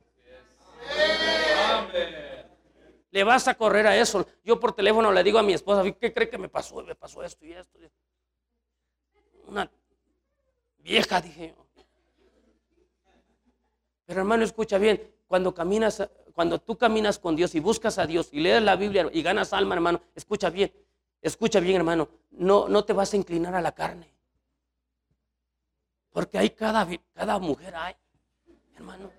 [3.10, 4.28] Le vas a correr a eso.
[4.44, 6.84] Yo por teléfono le digo a mi esposa, ¿qué cree que me pasó?
[6.84, 7.80] Me pasó esto y esto.
[9.48, 9.68] Una
[10.78, 11.84] vieja, dije yo.
[14.06, 18.30] Pero hermano, escucha bien, cuando caminas, cuando tú caminas con Dios y buscas a Dios
[18.32, 20.72] y lees la Biblia y ganas alma, hermano, escucha bien,
[21.24, 24.15] escucha bien, hermano, no, no te vas a inclinar a la carne.
[26.16, 27.94] Porque hay cada, cada mujer, hay,
[28.74, 29.12] hermano,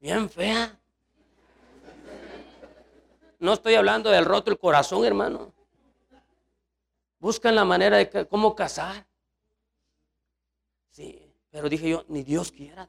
[0.00, 0.80] bien fea.
[3.38, 5.52] No estoy hablando del roto el corazón, hermano.
[7.18, 9.06] Buscan la manera de cómo casar.
[10.88, 12.88] Sí, pero dije yo, ni Dios quiera.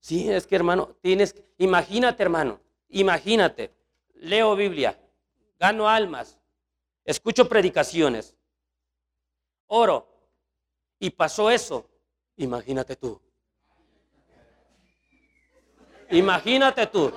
[0.00, 3.72] Sí, es que hermano, tienes, imagínate hermano, imagínate,
[4.16, 5.00] leo Biblia,
[5.58, 6.38] gano almas,
[7.06, 8.36] escucho predicaciones,
[9.66, 10.17] oro,
[10.98, 11.88] y pasó eso,
[12.36, 13.20] imagínate tú.
[16.10, 17.12] Imagínate tú.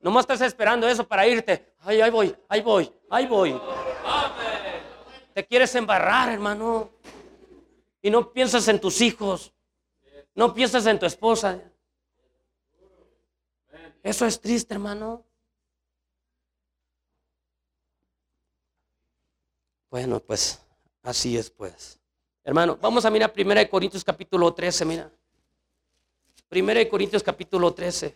[0.00, 1.74] No más estás esperando eso para irte.
[1.80, 3.60] Ay, ahí voy, ahí voy, ahí voy.
[5.32, 6.90] Te quieres embarrar, hermano.
[8.02, 9.52] Y no piensas en tus hijos.
[10.34, 11.60] No piensas en tu esposa.
[14.02, 15.24] Eso es triste, hermano.
[19.94, 20.60] Bueno, pues
[21.04, 22.00] así es, pues.
[22.42, 25.08] Hermano, vamos a mirar 1 Corintios capítulo 13, mira.
[26.50, 28.12] 1 Corintios capítulo 13.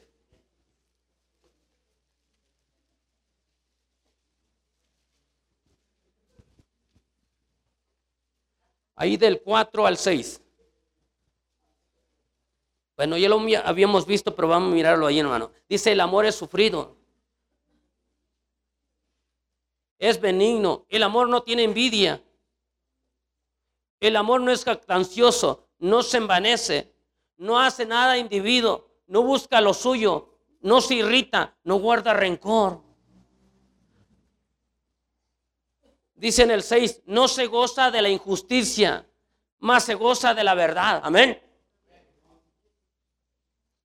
[8.96, 10.40] Ahí del 4 al 6.
[12.96, 15.52] Bueno, ya lo habíamos visto, pero vamos a mirarlo ahí, hermano.
[15.68, 16.97] Dice, el amor es sufrido.
[19.98, 20.86] Es benigno.
[20.88, 22.22] El amor no tiene envidia.
[24.00, 26.94] El amor no es jactancioso, no se envanece,
[27.36, 32.82] no hace nada individuo, no busca lo suyo, no se irrita, no guarda rencor.
[36.14, 39.08] Dice en el 6, no se goza de la injusticia,
[39.58, 41.00] más se goza de la verdad.
[41.04, 41.40] Amén.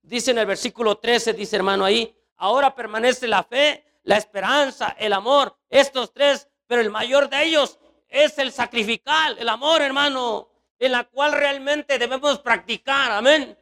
[0.02, 5.14] Dice en el versículo 13, dice hermano ahí, ahora permanece la fe, la esperanza, el
[5.14, 7.80] amor, estos tres, pero el mayor de ellos
[8.10, 13.12] es el sacrificar, el amor, hermano, en la cual realmente debemos practicar.
[13.12, 13.58] Amén.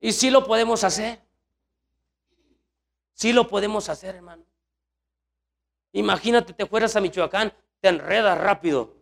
[0.00, 1.20] Y sí lo podemos hacer.
[3.12, 4.44] Sí lo podemos hacer, hermano.
[5.92, 8.94] Imagínate, te fueras a Michoacán, te enredas rápido.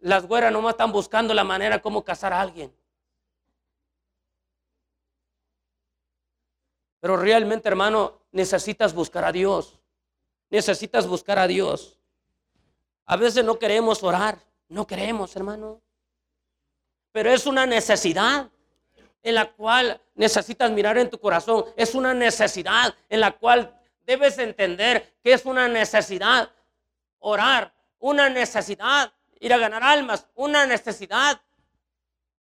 [0.00, 2.74] Las güeras nomás están buscando la manera como casar a alguien.
[7.00, 9.78] Pero realmente, hermano, necesitas buscar a Dios.
[10.50, 11.98] Necesitas buscar a Dios.
[13.06, 14.38] A veces no queremos orar.
[14.68, 15.80] No queremos, hermano.
[17.12, 18.50] Pero es una necesidad
[19.22, 21.64] en la cual necesitas mirar en tu corazón.
[21.76, 23.76] Es una necesidad en la cual
[24.06, 26.50] debes entender que es una necesidad
[27.18, 31.40] orar, una necesidad ir a ganar almas, una necesidad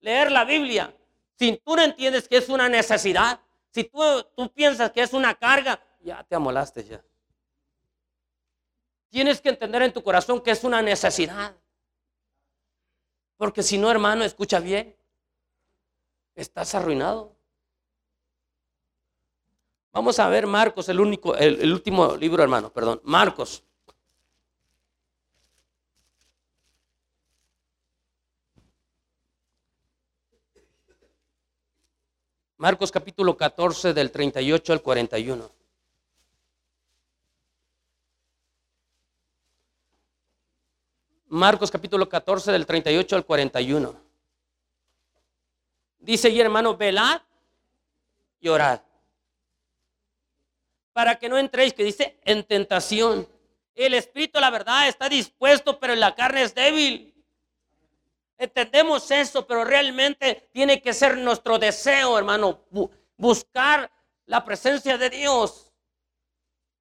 [0.02, 0.94] leer la Biblia.
[1.38, 3.40] Si tú no entiendes que es una necesidad,
[3.78, 7.04] si tú, piensas que es una carga, ya te amolaste ya.
[9.10, 11.56] Tienes que entender en tu corazón que es una necesidad.
[13.38, 14.96] Porque si no, hermano, escucha bien
[16.34, 17.36] estás arruinado.
[19.92, 23.64] Vamos a ver Marcos, el único, el, último libro, hermano, perdón, Marcos.
[32.60, 35.52] Marcos capítulo 14 del 38 al 41.
[41.28, 43.96] Marcos capítulo 14 del 38 al 41.
[46.00, 47.22] Dice y hermano, velad
[48.40, 48.82] y orad.
[50.94, 53.28] Para que no entréis, que dice, en tentación.
[53.76, 57.07] El espíritu, la verdad, está dispuesto, pero la carne es débil.
[58.38, 62.66] Entendemos eso, pero realmente tiene que ser nuestro deseo, hermano,
[63.18, 63.92] buscar
[64.26, 65.74] la presencia de Dios.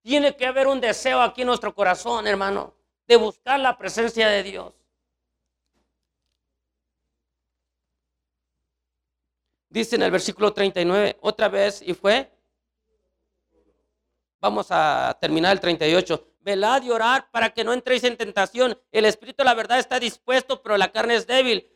[0.02, 2.74] Tiene que haber un deseo aquí en nuestro corazón, hermano,
[3.06, 4.74] de buscar la presencia de Dios.
[9.70, 12.30] Dice en el versículo 39, otra vez, y fue.
[14.40, 16.35] Vamos a terminar el 38.
[16.46, 18.80] Velad y orar para que no entréis en tentación.
[18.92, 21.68] El espíritu, la verdad, está dispuesto, pero la carne es débil.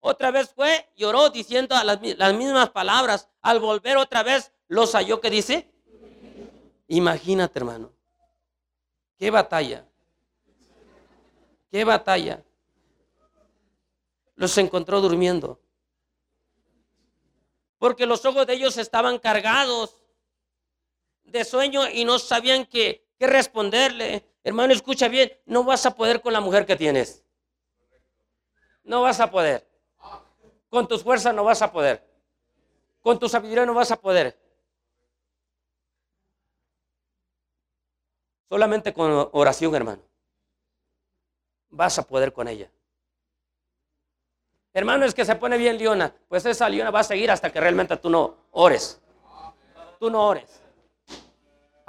[0.00, 3.30] Otra vez fue y oró diciendo las, las mismas palabras.
[3.40, 5.72] Al volver otra vez, los halló que dice.
[6.88, 7.90] Imagínate, hermano.
[9.18, 9.86] Qué batalla.
[11.70, 12.44] Qué batalla.
[14.36, 15.58] Los encontró durmiendo
[17.82, 20.04] porque los ojos de ellos estaban cargados
[21.24, 22.64] de sueño y no sabían
[23.22, 24.24] qué, responderle.
[24.42, 27.24] Hermano, escucha bien, no vas a poder con la mujer que tienes.
[28.82, 29.66] No vas a poder.
[30.68, 32.04] Con tus fuerzas no vas a poder.
[33.00, 34.36] Con tu sabiduría no vas a poder.
[38.48, 40.02] Solamente con oración, hermano.
[41.70, 42.70] Vas a poder con ella.
[44.74, 46.14] Hermano, es que se pone bien leona.
[46.28, 49.00] Pues esa leona va a seguir hasta que realmente tú no ores.
[49.98, 50.61] Tú no ores.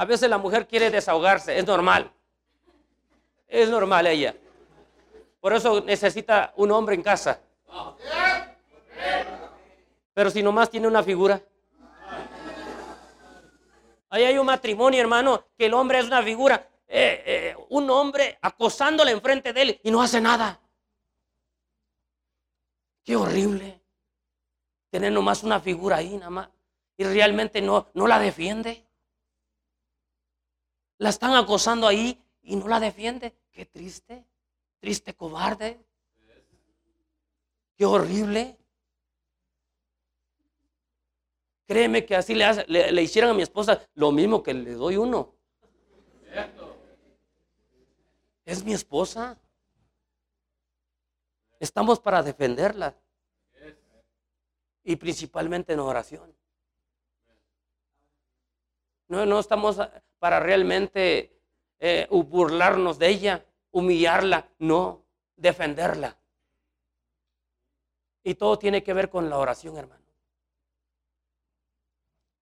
[0.03, 2.11] A veces la mujer quiere desahogarse, es normal.
[3.47, 4.35] Es normal ella.
[5.39, 7.39] Por eso necesita un hombre en casa.
[10.13, 11.41] Pero si nomás tiene una figura.
[14.09, 16.67] Ahí hay un matrimonio, hermano, que el hombre es una figura.
[16.85, 20.59] Eh, eh, un hombre acosándole enfrente de él y no hace nada.
[23.05, 23.79] Qué horrible.
[24.89, 26.49] Tener nomás una figura ahí, nada más.
[26.97, 28.82] Y realmente no, no la defiende.
[31.03, 33.35] La están acosando ahí y no la defiende.
[33.51, 34.23] Qué triste,
[34.79, 35.77] triste cobarde.
[37.75, 38.57] Qué horrible.
[41.67, 45.33] Créeme que así le, le, hicieran a mi esposa lo mismo que le doy uno.
[48.45, 49.37] Es mi esposa.
[51.59, 52.95] Estamos para defenderla.
[54.85, 56.33] Y principalmente en oración.
[59.13, 59.77] No, no estamos
[60.17, 61.39] para realmente
[61.79, 65.05] eh, burlarnos de ella, humillarla, no,
[65.35, 66.17] defenderla.
[68.23, 70.01] Y todo tiene que ver con la oración, hermano.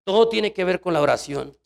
[0.04, 1.58] Todo tiene que ver con la oración.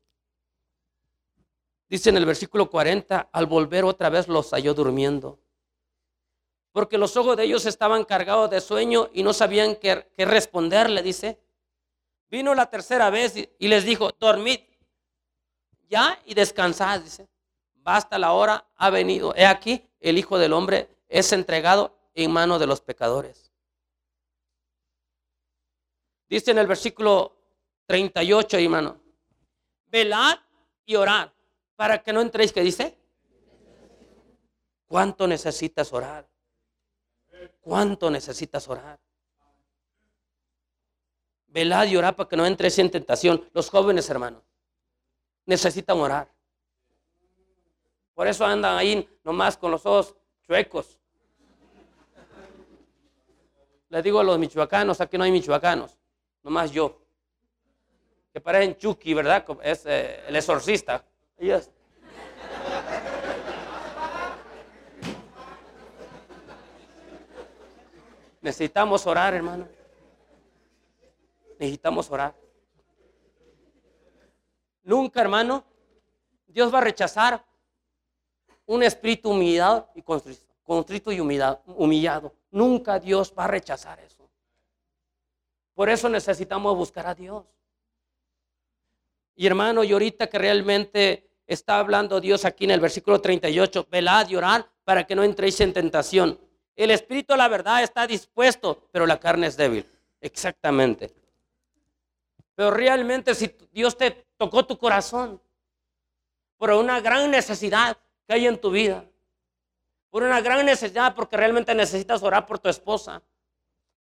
[1.87, 5.39] Dice en el versículo 40, al volver otra vez los halló durmiendo.
[6.73, 11.39] Porque los ojos de ellos estaban cargados de sueño y no sabían qué, responderle, dice.
[12.31, 14.61] Vino la tercera vez y, les dijo, dormid
[15.89, 17.29] ya y descansad, dice.
[17.75, 19.35] Basta la hora, ha venido.
[19.37, 23.53] He aquí, el Hijo del Hombre es entregado en manos de los pecadores.
[26.29, 27.37] Dice en el versículo
[27.87, 29.01] 38, hermano.
[29.87, 30.39] Velad
[30.87, 31.31] y orad
[31.77, 32.97] para que no entréis, ¿qué dice?
[34.87, 36.29] ¿Cuánto necesitas orar?
[37.61, 38.99] ¿Cuánto necesitas orar?
[41.49, 43.49] Velad y orad para que no entres en tentación.
[43.53, 44.43] Los jóvenes, hermanos,
[45.47, 46.29] necesitan orar.
[48.15, 50.15] Por eso andan ahí nomás con los ojos
[50.47, 50.99] chuecos.
[53.89, 55.99] Les digo a los michoacanos, aquí no hay michoacanos,
[56.43, 57.05] nomás yo
[58.35, 59.47] que parecen Chucky, ¿verdad?
[59.63, 61.05] Es eh, el exorcista.
[68.41, 69.69] Necesitamos orar, hermano.
[71.61, 72.35] Necesitamos orar.
[74.85, 75.65] Nunca, hermano,
[76.47, 77.45] Dios va a rechazar
[78.67, 80.03] un espíritu humillado y
[80.63, 82.33] contrito, y humillado.
[82.51, 84.29] Nunca Dios va a rechazar eso.
[85.75, 87.45] Por eso necesitamos buscar a Dios.
[89.35, 94.29] Y hermano, y ahorita que realmente está hablando Dios aquí en el versículo 38, velad
[94.29, 96.39] y orad para que no entréis en tentación.
[96.77, 99.87] El espíritu, la verdad, está dispuesto, pero la carne es débil.
[100.21, 101.13] Exactamente.
[102.55, 105.41] Pero realmente si Dios te tocó tu corazón
[106.57, 109.05] por una gran necesidad que hay en tu vida,
[110.11, 113.23] por una gran necesidad porque realmente necesitas orar por tu esposa,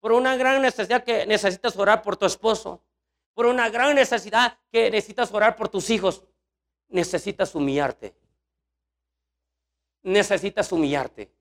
[0.01, 2.83] por una gran necesidad que necesitas orar por tu esposo,
[3.35, 6.25] por una gran necesidad que necesitas orar por tus hijos,
[6.89, 8.15] necesitas humillarte.
[10.03, 11.33] Necesitas humillarte.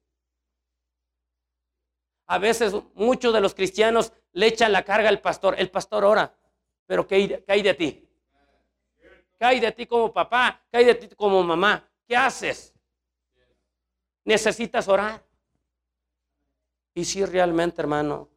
[2.28, 5.56] A veces muchos de los cristianos le echan la carga al pastor.
[5.58, 6.34] El pastor ora,
[6.86, 8.08] pero ¿qué hay, de ti?
[9.42, 10.62] ¿Qué hay de ti como papá?
[10.70, 11.84] ¿Qué hay de ti como mamá?
[12.08, 12.76] ¿Qué haces?
[14.24, 15.26] Necesitas orar.
[16.94, 18.30] Y si realmente, hermano,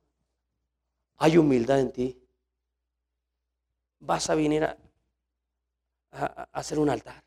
[1.18, 2.26] hay humildad en ti,
[3.98, 4.78] vas a venir a,
[6.52, 7.22] hacer un altar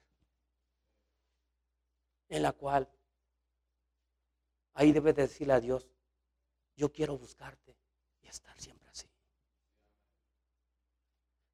[2.29, 2.89] en la cual
[4.73, 5.87] ahí debes decirle a Dios,
[6.75, 7.77] yo quiero buscarte
[8.23, 9.07] y estar siempre así.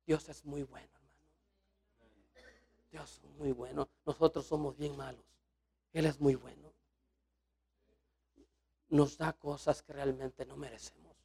[0.06, 0.93] Dios es muy bueno.
[2.94, 3.90] Dios es muy bueno.
[4.06, 5.26] Nosotros somos bien malos.
[5.94, 6.72] Él es muy bueno.
[8.90, 11.18] Nos da cosas que realmente no merecemos.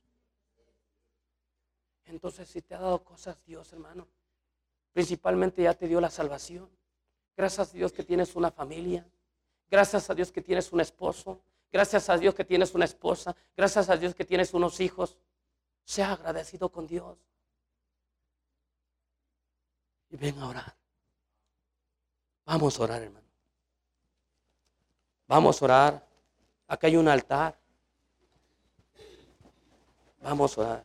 [2.06, 4.08] Entonces, si te ha dado cosas Dios, hermano,
[4.94, 6.70] principalmente ya te dio la salvación.
[7.36, 9.06] Gracias a Dios que tienes una familia.
[9.70, 11.42] Gracias a Dios que tienes un esposo.
[11.70, 13.36] Gracias a Dios que tienes una esposa.
[13.54, 15.18] Gracias a Dios que tienes unos hijos.
[15.84, 17.18] Sea agradecido con Dios.
[20.08, 20.77] Y ven a orar.
[22.48, 23.26] Vamos a orar, hermano.
[25.26, 26.06] Vamos a orar.
[26.66, 27.54] Acá hay un altar.
[30.22, 30.84] Vamos a orar.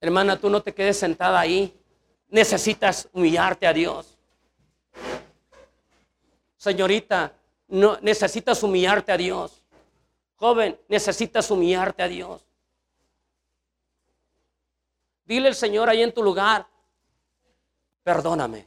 [0.00, 1.76] Hermana, tú no te quedes sentada ahí.
[2.28, 4.16] Necesitas humillarte a Dios.
[6.56, 7.32] Señorita,
[7.66, 9.64] no, necesitas humillarte a Dios.
[10.36, 12.49] Joven, necesitas humillarte a Dios.
[15.30, 16.66] Dile al Señor ahí en tu lugar,
[18.02, 18.66] perdóname.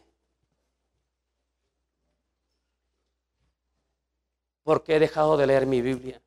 [4.64, 6.22] Porque he dejado de leer mi Biblia.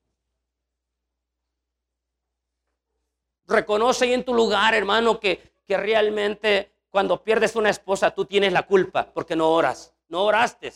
[3.46, 8.52] Reconoce ahí en tu lugar, hermano, que, que realmente cuando pierdes una esposa tú tienes
[8.52, 10.70] la culpa porque no oras, no oraste.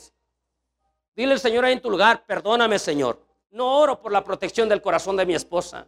[1.15, 3.23] Dile al Señor ahí en tu lugar, perdóname Señor.
[3.51, 5.87] No oro por la protección del corazón de mi esposa.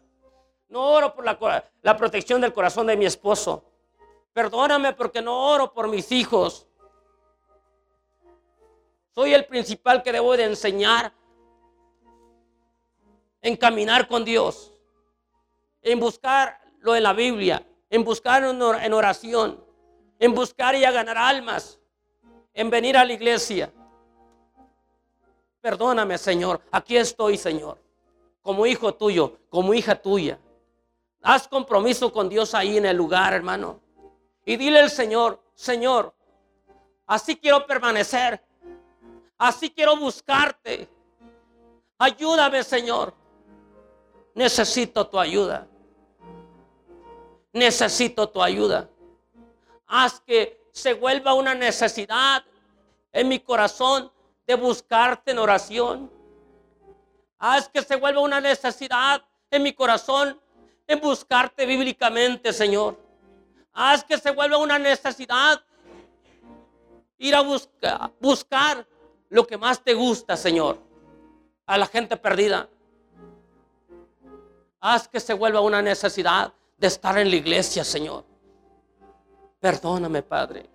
[0.73, 1.39] No oro por la,
[1.83, 3.63] la protección del corazón de mi esposo.
[4.33, 6.67] Perdóname porque no oro por mis hijos.
[9.15, 11.13] Soy el principal que debo de enseñar
[13.43, 14.73] en caminar con Dios,
[15.83, 19.63] en buscar lo de la Biblia, en buscar en oración,
[20.19, 21.79] en buscar y a ganar almas,
[22.55, 23.71] en venir a la iglesia.
[25.61, 26.63] Perdóname, Señor.
[26.71, 27.77] Aquí estoy, Señor.
[28.41, 30.39] Como hijo tuyo, como hija tuya.
[31.23, 33.81] Haz compromiso con Dios ahí en el lugar, hermano.
[34.45, 36.13] Y dile al Señor, Señor,
[37.07, 38.43] así quiero permanecer.
[39.39, 40.89] Así quiero buscarte.
[41.99, 43.15] Ayúdame, Señor.
[44.35, 45.67] Necesito tu ayuda.
[47.53, 48.89] Necesito tu ayuda.
[49.87, 52.45] Haz que se vuelva una necesidad
[53.13, 54.11] en mi corazón
[54.47, 56.11] de buscarte en oración.
[57.39, 60.41] Haz que se vuelva una necesidad en mi corazón
[60.97, 62.99] buscarte bíblicamente, Señor.
[63.73, 65.63] Haz que se vuelva una necesidad
[67.19, 67.41] ir a
[68.21, 68.87] buscar
[69.29, 70.79] lo que más te gusta, Señor,
[71.67, 72.69] a la gente perdida.
[74.81, 78.25] Haz que se vuelva una necesidad de estar en la iglesia, Señor.
[79.61, 80.69] Perdóname, Padre.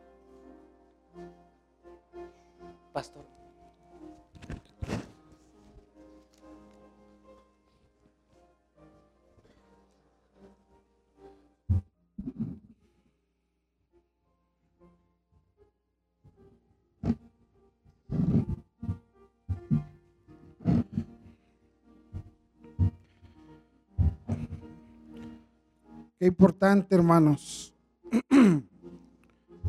[26.19, 27.75] Qué importante, hermanos,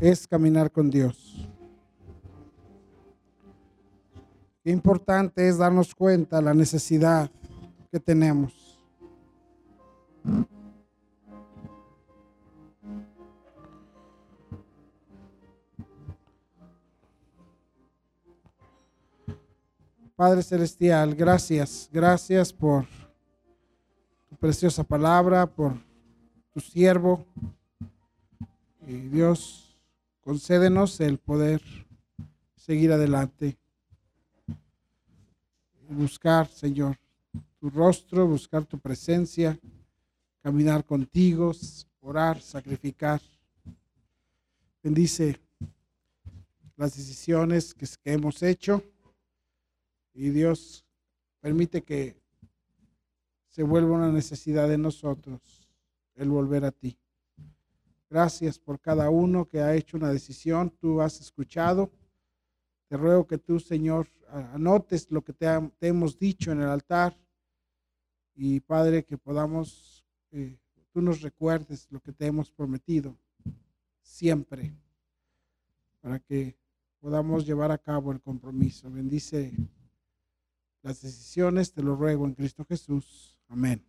[0.01, 1.47] es caminar con Dios.
[4.63, 7.29] Qué importante es darnos cuenta la necesidad
[7.91, 8.79] que tenemos.
[20.15, 22.85] Padre Celestial, gracias, gracias por
[24.29, 25.88] tu preciosa palabra, por
[26.59, 27.25] siervo.
[28.87, 29.77] Y Dios,
[30.21, 31.61] concédenos el poder
[32.55, 33.57] seguir adelante.
[35.89, 36.97] Buscar, Señor,
[37.59, 39.59] tu rostro, buscar tu presencia,
[40.41, 41.51] caminar contigo,
[42.01, 43.21] orar, sacrificar.
[44.81, 45.39] Bendice
[46.77, 48.81] las decisiones que hemos hecho
[50.13, 50.85] y Dios
[51.41, 52.15] permite que
[53.49, 55.58] se vuelva una necesidad de nosotros
[56.19, 56.97] el volver a ti.
[58.09, 61.91] Gracias por cada uno que ha hecho una decisión, tú has escuchado.
[62.87, 64.07] Te ruego que tú, Señor,
[64.53, 65.47] anotes lo que te,
[65.81, 67.15] hemos dicho en el altar
[68.33, 70.57] y, Padre, que podamos, eh,
[70.91, 73.15] tú nos recuerdes lo que te hemos prometido
[74.01, 74.73] siempre,
[76.01, 76.57] para que
[76.99, 78.89] podamos llevar a cabo el compromiso.
[78.89, 79.53] Bendice
[80.81, 83.37] las decisiones, te lo ruego en Cristo Jesús.
[83.47, 83.83] Amén.